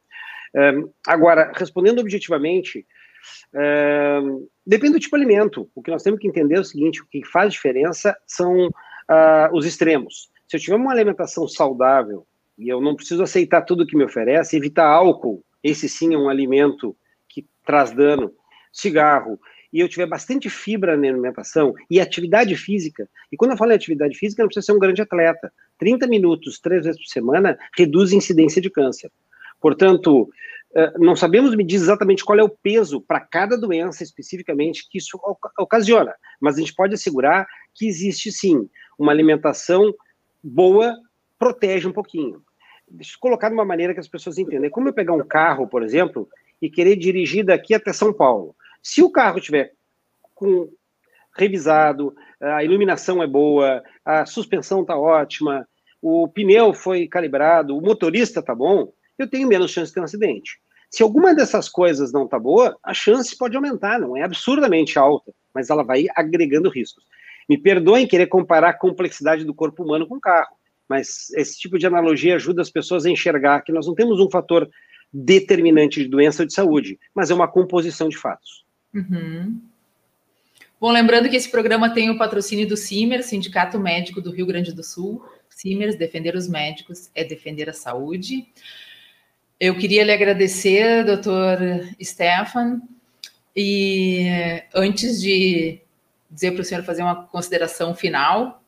Um, 0.55 0.91
agora, 1.07 1.53
respondendo 1.55 1.99
objetivamente, 1.99 2.87
depende 4.67 4.95
do 4.95 5.01
tipo 5.01 5.19
de 5.19 5.23
alimento. 5.23 5.69
O 5.75 5.83
que 5.83 5.91
nós 5.91 6.03
temos 6.03 6.19
que 6.19 6.27
entender 6.27 6.55
é 6.55 6.61
o 6.61 6.65
seguinte: 6.65 7.03
o 7.03 7.07
que 7.07 7.23
faz 7.27 7.53
diferença 7.53 8.17
são 8.27 8.69
uh, 8.69 9.53
os 9.53 9.67
extremos. 9.67 10.35
Se 10.49 10.57
eu 10.57 10.61
tiver 10.61 10.77
uma 10.77 10.93
alimentação 10.93 11.49
saudável 11.49 12.27
e 12.59 12.69
eu 12.69 12.81
não 12.81 12.95
preciso 12.95 13.23
aceitar 13.23 13.63
tudo 13.63 13.87
que 13.87 13.97
me 13.97 14.05
oferece, 14.05 14.57
evitar 14.57 14.87
álcool, 14.87 15.45
esse 15.63 15.89
sim 15.89 16.15
é 16.15 16.19
um 16.19 16.29
alimento 16.29 16.97
traz 17.67 17.91
dano, 17.91 18.33
cigarro, 18.73 19.39
e 19.73 19.81
eu 19.81 19.89
tiver 19.89 20.07
bastante 20.07 20.49
fibra 20.49 20.97
na 20.97 21.09
alimentação 21.09 21.75
e 21.91 22.01
atividade 22.01 22.57
física, 22.57 23.07
e 23.31 23.37
quando 23.37 23.51
eu 23.51 23.57
falo 23.57 23.73
em 23.73 23.75
atividade 23.75 24.17
física, 24.17 24.43
não 24.43 24.49
precisa 24.49 24.67
ser 24.67 24.73
um 24.73 24.79
grande 24.79 25.03
atleta. 25.03 25.53
30 25.79 26.07
minutos, 26.07 26.61
três 26.61 26.85
vezes 26.85 27.01
por 27.01 27.09
semana, 27.09 27.59
reduz 27.77 28.13
a 28.13 28.17
incidência 28.17 28.63
de 28.63 28.71
câncer. 28.71 29.11
Portanto, 29.61 30.31
eh, 30.75 30.93
não 30.99 31.17
sabemos 31.17 31.55
medir 31.55 31.77
exatamente 31.77 32.25
qual 32.25 32.39
é 32.39 32.43
o 32.43 32.49
peso 32.49 33.01
para 33.01 33.21
cada 33.21 33.59
doença 33.59 34.03
especificamente 34.03 34.89
que 34.89 34.99
isso 34.99 35.19
ocasiona, 35.59 36.15
mas 36.41 36.57
a 36.57 36.61
gente 36.61 36.75
pode 36.75 36.95
assegurar 36.95 37.47
que 37.75 37.87
existe 37.87 38.31
sim 38.31 38.69
uma 38.99 39.13
alimentação 39.13 39.93
boa, 40.47 40.97
protege 41.39 41.89
um 41.89 41.93
pouquinho. 41.93 42.43
Deixa 42.89 43.15
eu 43.15 43.21
colocar 43.21 43.49
de 43.49 43.55
uma 43.55 43.65
maneira 43.65 43.93
que 43.93 44.01
as 44.01 44.09
pessoas 44.09 44.39
entendam. 44.39 44.67
É 44.67 44.71
como 44.71 44.89
eu 44.89 44.93
pegar 44.93 45.13
um 45.13 45.27
carro, 45.27 45.67
por 45.67 45.83
exemplo, 45.83 46.29
e 46.63 46.71
querer 46.71 46.97
dirigir 46.97 47.45
daqui 47.45 47.75
até 47.75 47.93
São 47.93 48.13
Paulo. 48.13 48.55
Se 48.83 49.03
o 49.03 49.11
carro 49.11 49.41
tiver 49.41 49.73
com 50.35 50.71
revisado, 51.37 52.15
a 52.41 52.63
iluminação 52.63 53.23
é 53.23 53.27
boa, 53.27 53.83
a 54.05 54.25
suspensão 54.25 54.83
está 54.83 54.97
ótima, 54.97 55.69
o 56.01 56.29
pneu 56.29 56.73
foi 56.73 57.07
calibrado, 57.09 57.77
o 57.77 57.81
motorista 57.81 58.41
está 58.41 58.55
bom, 58.55 58.93
eu 59.19 59.29
tenho 59.29 59.49
menos 59.49 59.71
chance 59.71 59.91
de 59.91 59.95
ter 59.95 60.01
um 60.01 60.05
acidente. 60.05 60.59
Se 60.91 61.03
alguma 61.03 61.35
dessas 61.35 61.69
coisas 61.69 62.13
não 62.13 62.25
está 62.25 62.39
boa, 62.39 62.79
a 62.83 62.95
chance 62.95 63.37
pode 63.37 63.57
aumentar, 63.57 63.99
não 63.99 64.17
é 64.17 64.23
absurdamente 64.23 64.99
alta, 64.99 65.33
mas 65.53 65.69
ela 65.69 65.83
vai 65.83 66.07
agregando 66.15 66.71
riscos. 66.71 67.05
Me 67.49 67.57
perdoem 67.57 68.07
querer 68.07 68.27
comparar 68.27 68.71
a 68.71 68.79
complexidade 68.79 69.45
do 69.45 69.55
corpo 69.55 69.85
humano 69.85 70.07
com 70.07 70.17
o 70.17 70.21
carro, 70.21 70.57
mas 70.89 71.31
esse 71.31 71.59
tipo 71.59 71.79
de 71.79 71.87
analogia 71.87 72.37
ajuda 72.37 72.63
as 72.63 72.71
pessoas 72.71 73.07
a 73.07 73.11
enxergar 73.11 73.63
que 73.63 73.73
nós 73.73 73.87
não 73.87 73.95
temos 73.95 74.21
um 74.21 74.31
fator 74.31 74.69
determinante 75.13 76.03
de 76.03 76.09
doença 76.09 76.43
ou 76.43 76.47
de 76.47 76.53
saúde, 76.53 76.99
mas 77.15 77.31
é 77.31 77.35
uma 77.35 77.49
composição 77.49 78.09
de 78.09 78.17
fatos. 78.17 78.65
Uhum. 78.93 79.61
Bom, 80.79 80.91
lembrando 80.93 81.29
que 81.31 81.37
esse 81.37 81.51
programa 81.51 81.89
tem 81.93 82.11
o 82.11 82.19
patrocínio 82.19 82.69
do 82.69 82.77
CIMER, 82.77 83.23
Sindicato 83.23 83.79
Médico 83.79 84.21
do 84.21 84.31
Rio 84.31 84.45
Grande 84.45 84.75
do 84.75 84.83
Sul. 84.83 85.25
Simers, 85.49 85.97
defender 85.97 86.37
os 86.37 86.47
médicos 86.47 87.11
é 87.15 87.25
defender 87.25 87.71
a 87.71 87.73
saúde. 87.73 88.47
Eu 89.59 89.75
queria 89.79 90.05
lhe 90.05 90.13
agradecer, 90.13 91.03
doutor 91.03 91.59
Stefan, 92.03 92.83
e 93.57 94.27
antes 94.75 95.23
de 95.23 95.81
dizer 96.31 96.53
para 96.53 96.63
o 96.63 96.65
senhor 96.65 96.83
fazer 96.85 97.03
uma 97.03 97.27
consideração 97.27 97.95
final, 97.95 98.63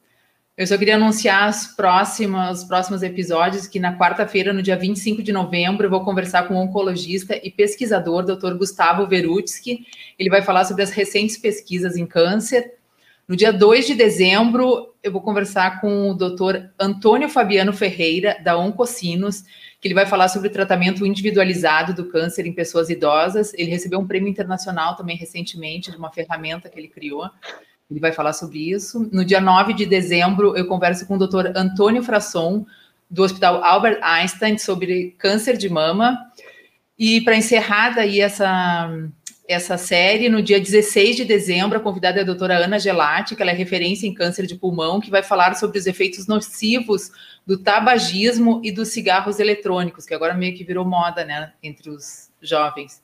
eu 0.58 0.66
só 0.66 0.76
queria 0.76 0.96
anunciar 0.96 1.48
as 1.48 1.68
próximas, 1.68 2.62
os 2.62 2.64
próximos 2.64 3.04
episódios, 3.04 3.68
que 3.68 3.78
na 3.78 3.96
quarta-feira, 3.96 4.52
no 4.52 4.60
dia 4.60 4.76
25 4.76 5.22
de 5.22 5.32
novembro, 5.32 5.86
eu 5.86 5.90
vou 5.90 6.04
conversar 6.04 6.48
com 6.48 6.54
o 6.54 6.58
oncologista 6.58 7.38
e 7.40 7.48
pesquisador, 7.48 8.24
Dr. 8.24 8.54
Gustavo 8.54 9.06
Verutsky. 9.06 9.86
Ele 10.18 10.28
vai 10.28 10.42
falar 10.42 10.64
sobre 10.64 10.82
as 10.82 10.90
recentes 10.90 11.36
pesquisas 11.36 11.96
em 11.96 12.04
câncer. 12.04 12.77
No 13.28 13.36
dia 13.36 13.52
2 13.52 13.86
de 13.86 13.94
dezembro, 13.94 14.94
eu 15.02 15.12
vou 15.12 15.20
conversar 15.20 15.82
com 15.82 16.10
o 16.10 16.14
Dr. 16.14 16.70
Antônio 16.80 17.28
Fabiano 17.28 17.74
Ferreira, 17.74 18.40
da 18.42 18.56
Oncocinos, 18.56 19.44
que 19.78 19.86
ele 19.86 19.94
vai 19.94 20.06
falar 20.06 20.28
sobre 20.28 20.48
o 20.48 20.50
tratamento 20.50 21.04
individualizado 21.04 21.92
do 21.92 22.06
câncer 22.06 22.46
em 22.46 22.54
pessoas 22.54 22.88
idosas. 22.88 23.52
Ele 23.52 23.70
recebeu 23.70 23.98
um 24.00 24.06
prêmio 24.06 24.30
internacional 24.30 24.96
também 24.96 25.14
recentemente 25.14 25.90
de 25.90 25.98
uma 25.98 26.10
ferramenta 26.10 26.70
que 26.70 26.78
ele 26.78 26.88
criou. 26.88 27.28
Ele 27.90 28.00
vai 28.00 28.12
falar 28.12 28.32
sobre 28.32 28.70
isso. 28.70 29.06
No 29.12 29.22
dia 29.22 29.42
9 29.42 29.74
de 29.74 29.84
dezembro, 29.84 30.56
eu 30.56 30.66
converso 30.66 31.06
com 31.06 31.16
o 31.16 31.26
Dr. 31.26 31.52
Antônio 31.54 32.02
Frasson, 32.02 32.64
do 33.10 33.22
Hospital 33.22 33.62
Albert 33.62 33.98
Einstein, 34.00 34.56
sobre 34.56 35.14
câncer 35.18 35.58
de 35.58 35.68
mama. 35.68 36.16
E 36.98 37.20
para 37.20 37.36
encerrar 37.36 37.90
daí 37.90 38.22
essa, 38.22 38.90
essa 39.48 39.78
série, 39.78 40.28
no 40.28 40.42
dia 40.42 40.60
16 40.60 41.16
de 41.16 41.24
dezembro, 41.24 41.78
a 41.78 41.80
convidada 41.80 42.18
é 42.18 42.20
a 42.20 42.24
doutora 42.24 42.58
Ana 42.58 42.78
Gelati, 42.78 43.34
que 43.34 43.40
ela 43.40 43.50
é 43.50 43.54
referência 43.54 44.06
em 44.06 44.12
câncer 44.12 44.46
de 44.46 44.54
pulmão, 44.54 45.00
que 45.00 45.10
vai 45.10 45.22
falar 45.22 45.54
sobre 45.54 45.78
os 45.78 45.86
efeitos 45.86 46.26
nocivos 46.26 47.10
do 47.46 47.56
tabagismo 47.56 48.60
e 48.62 48.70
dos 48.70 48.88
cigarros 48.88 49.40
eletrônicos, 49.40 50.04
que 50.04 50.12
agora 50.12 50.34
meio 50.34 50.54
que 50.54 50.64
virou 50.64 50.84
moda, 50.84 51.24
né, 51.24 51.54
entre 51.62 51.88
os 51.88 52.30
jovens. 52.42 53.02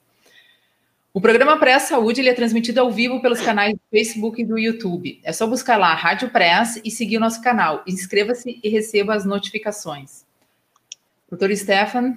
O 1.14 1.20
programa 1.20 1.56
Press 1.56 1.84
Saúde 1.84 2.28
é 2.28 2.34
transmitido 2.34 2.78
ao 2.80 2.92
vivo 2.92 3.22
pelos 3.22 3.40
canais 3.40 3.72
do 3.72 3.80
Facebook 3.90 4.42
e 4.42 4.44
do 4.44 4.58
YouTube. 4.58 5.20
É 5.24 5.32
só 5.32 5.46
buscar 5.46 5.78
lá 5.78 5.94
Rádio 5.94 6.28
Press 6.28 6.78
e 6.84 6.90
seguir 6.90 7.16
o 7.16 7.20
nosso 7.20 7.40
canal. 7.40 7.82
Inscreva-se 7.86 8.60
e 8.62 8.68
receba 8.68 9.14
as 9.14 9.24
notificações. 9.24 10.26
Doutor 11.30 11.56
Stefan. 11.56 12.16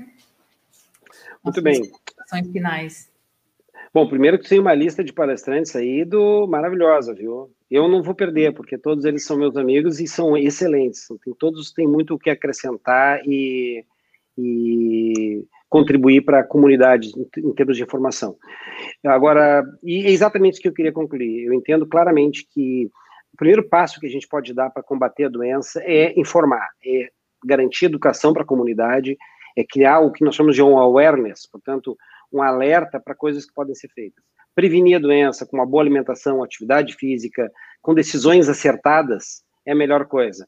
Muito 1.42 1.62
bem. 1.62 1.90
Finais. 2.52 3.08
Bom, 3.98 4.08
primeiro 4.08 4.38
que 4.38 4.48
tem 4.48 4.60
uma 4.60 4.76
lista 4.76 5.04
de 5.04 5.12
palestrantes 5.12 5.76
aí 5.76 6.06
do 6.06 6.46
maravilhosa, 6.46 7.16
viu? 7.16 7.50
Eu 7.68 7.88
não 7.88 8.04
vou 8.04 8.14
perder, 8.14 8.54
porque 8.54 8.78
todos 8.78 9.06
eles 9.06 9.26
são 9.26 9.36
meus 9.36 9.58
amigos 9.58 10.00
e 10.00 10.08
são 10.08 10.38
excelentes. 10.38 11.08
Tem, 11.26 11.34
todos 11.34 11.72
têm 11.72 11.88
muito 11.88 12.14
o 12.14 12.20
que 12.20 12.30
acrescentar 12.30 13.22
e, 13.26 13.84
e 14.38 15.44
contribuir 15.68 16.22
para 16.22 16.42
a 16.42 16.44
comunidade 16.44 17.10
em, 17.18 17.28
em, 17.40 17.54
termos 17.56 17.76
de 17.76 17.82
informação. 17.82 18.38
Agora, 19.04 19.64
e 19.82 20.06
é 20.06 20.12
exatamente 20.12 20.54
isso 20.54 20.62
que 20.62 20.68
eu 20.68 20.76
queria 20.76 20.92
concluir. 20.92 21.48
Eu 21.48 21.54
entendo 21.56 21.88
claramente 21.88 22.48
que 22.54 22.92
o 23.34 23.38
primeiro 23.38 23.68
passo 23.68 24.00
que 24.00 24.06
a 24.06 24.12
gente 24.12 24.28
pode 24.28 24.54
dar 24.54 24.70
para 24.70 24.84
combater 24.84 25.24
a 25.24 25.30
doença 25.30 25.82
é 25.84 26.14
informar, 26.20 26.70
é 26.86 27.10
garantir 27.44 27.86
educação 27.86 28.32
para 28.32 28.44
a 28.44 28.46
comunidade, 28.46 29.18
é 29.58 29.64
criar 29.64 30.02
o 30.02 30.12
que 30.12 30.24
nós 30.24 30.36
chamamos 30.36 30.56
de 30.56 30.62
um 30.62 30.78
awareness, 30.78 31.50
portanto, 31.52 31.98
um 32.32 32.42
alerta 32.42 33.00
para 33.00 33.16
coisas 33.16 33.46
que 33.46 33.54
podem 33.54 33.76
ser 33.76 33.90
feitas. 33.90 34.24
Prevenir 34.56 34.98
a 34.98 35.00
doença 35.00 35.46
com 35.46 35.58
uma 35.58 35.66
boa 35.66 35.84
alimentação, 35.84 36.44
atividade 36.44 36.96
física, 36.96 37.52
com 37.82 37.94
decisões 37.94 38.50
acertadas, 38.50 39.44
é 39.66 39.72
a 39.72 39.76
melhor 39.76 40.06
coisa. 40.08 40.48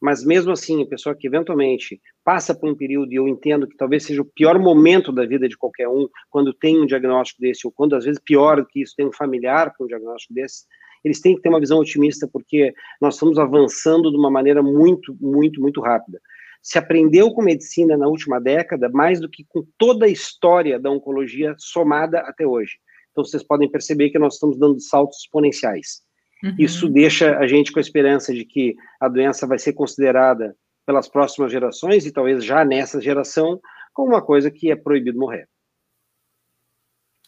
Mas 0.00 0.24
mesmo 0.24 0.52
assim, 0.52 0.82
a 0.82 0.86
pessoa 0.86 1.16
que 1.16 1.26
eventualmente 1.26 2.00
passa 2.24 2.54
por 2.54 2.70
um 2.70 2.76
período, 2.76 3.12
e 3.12 3.16
eu 3.16 3.26
entendo 3.26 3.66
que 3.66 3.76
talvez 3.76 4.04
seja 4.04 4.22
o 4.22 4.24
pior 4.24 4.58
momento 4.58 5.10
da 5.10 5.26
vida 5.26 5.48
de 5.48 5.56
qualquer 5.56 5.88
um, 5.88 6.08
quando 6.30 6.54
tem 6.54 6.80
um 6.80 6.86
diagnóstico 6.86 7.40
desse, 7.40 7.66
ou 7.66 7.72
quando 7.72 7.96
às 7.96 8.04
vezes 8.04 8.20
pior 8.24 8.64
que 8.66 8.82
isso, 8.82 8.94
tem 8.96 9.06
um 9.06 9.12
familiar 9.12 9.74
com 9.76 9.84
um 9.84 9.88
diagnóstico 9.88 10.34
desse, 10.34 10.64
eles 11.04 11.20
têm 11.20 11.34
que 11.34 11.42
ter 11.42 11.48
uma 11.48 11.60
visão 11.60 11.78
otimista, 11.78 12.28
porque 12.32 12.72
nós 13.00 13.14
estamos 13.14 13.38
avançando 13.38 14.10
de 14.10 14.16
uma 14.16 14.30
maneira 14.30 14.62
muito, 14.62 15.16
muito, 15.20 15.60
muito 15.60 15.80
rápida. 15.80 16.20
Se 16.68 16.76
aprendeu 16.76 17.32
com 17.32 17.40
medicina 17.40 17.96
na 17.96 18.06
última 18.06 18.38
década, 18.38 18.90
mais 18.90 19.18
do 19.18 19.26
que 19.26 19.42
com 19.48 19.66
toda 19.78 20.04
a 20.04 20.08
história 20.10 20.78
da 20.78 20.90
oncologia 20.90 21.54
somada 21.56 22.20
até 22.20 22.46
hoje. 22.46 22.74
Então, 23.10 23.24
vocês 23.24 23.42
podem 23.42 23.70
perceber 23.70 24.10
que 24.10 24.18
nós 24.18 24.34
estamos 24.34 24.58
dando 24.58 24.78
saltos 24.78 25.20
exponenciais. 25.20 26.02
Uhum. 26.44 26.54
Isso 26.58 26.86
deixa 26.86 27.38
a 27.38 27.46
gente 27.46 27.72
com 27.72 27.78
a 27.78 27.80
esperança 27.80 28.34
de 28.34 28.44
que 28.44 28.76
a 29.00 29.08
doença 29.08 29.46
vai 29.46 29.58
ser 29.58 29.72
considerada 29.72 30.54
pelas 30.84 31.08
próximas 31.08 31.50
gerações 31.50 32.04
e 32.04 32.12
talvez 32.12 32.44
já 32.44 32.62
nessa 32.66 33.00
geração 33.00 33.58
como 33.94 34.10
uma 34.10 34.20
coisa 34.20 34.50
que 34.50 34.70
é 34.70 34.76
proibido 34.76 35.18
morrer. 35.18 35.48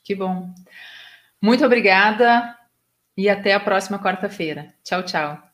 Que 0.04 0.14
bom. 0.14 0.52
Muito 1.40 1.64
obrigada 1.64 2.58
e 3.16 3.26
até 3.26 3.54
a 3.54 3.60
próxima 3.60 3.98
quarta-feira. 3.98 4.74
Tchau, 4.84 5.02
tchau. 5.02 5.49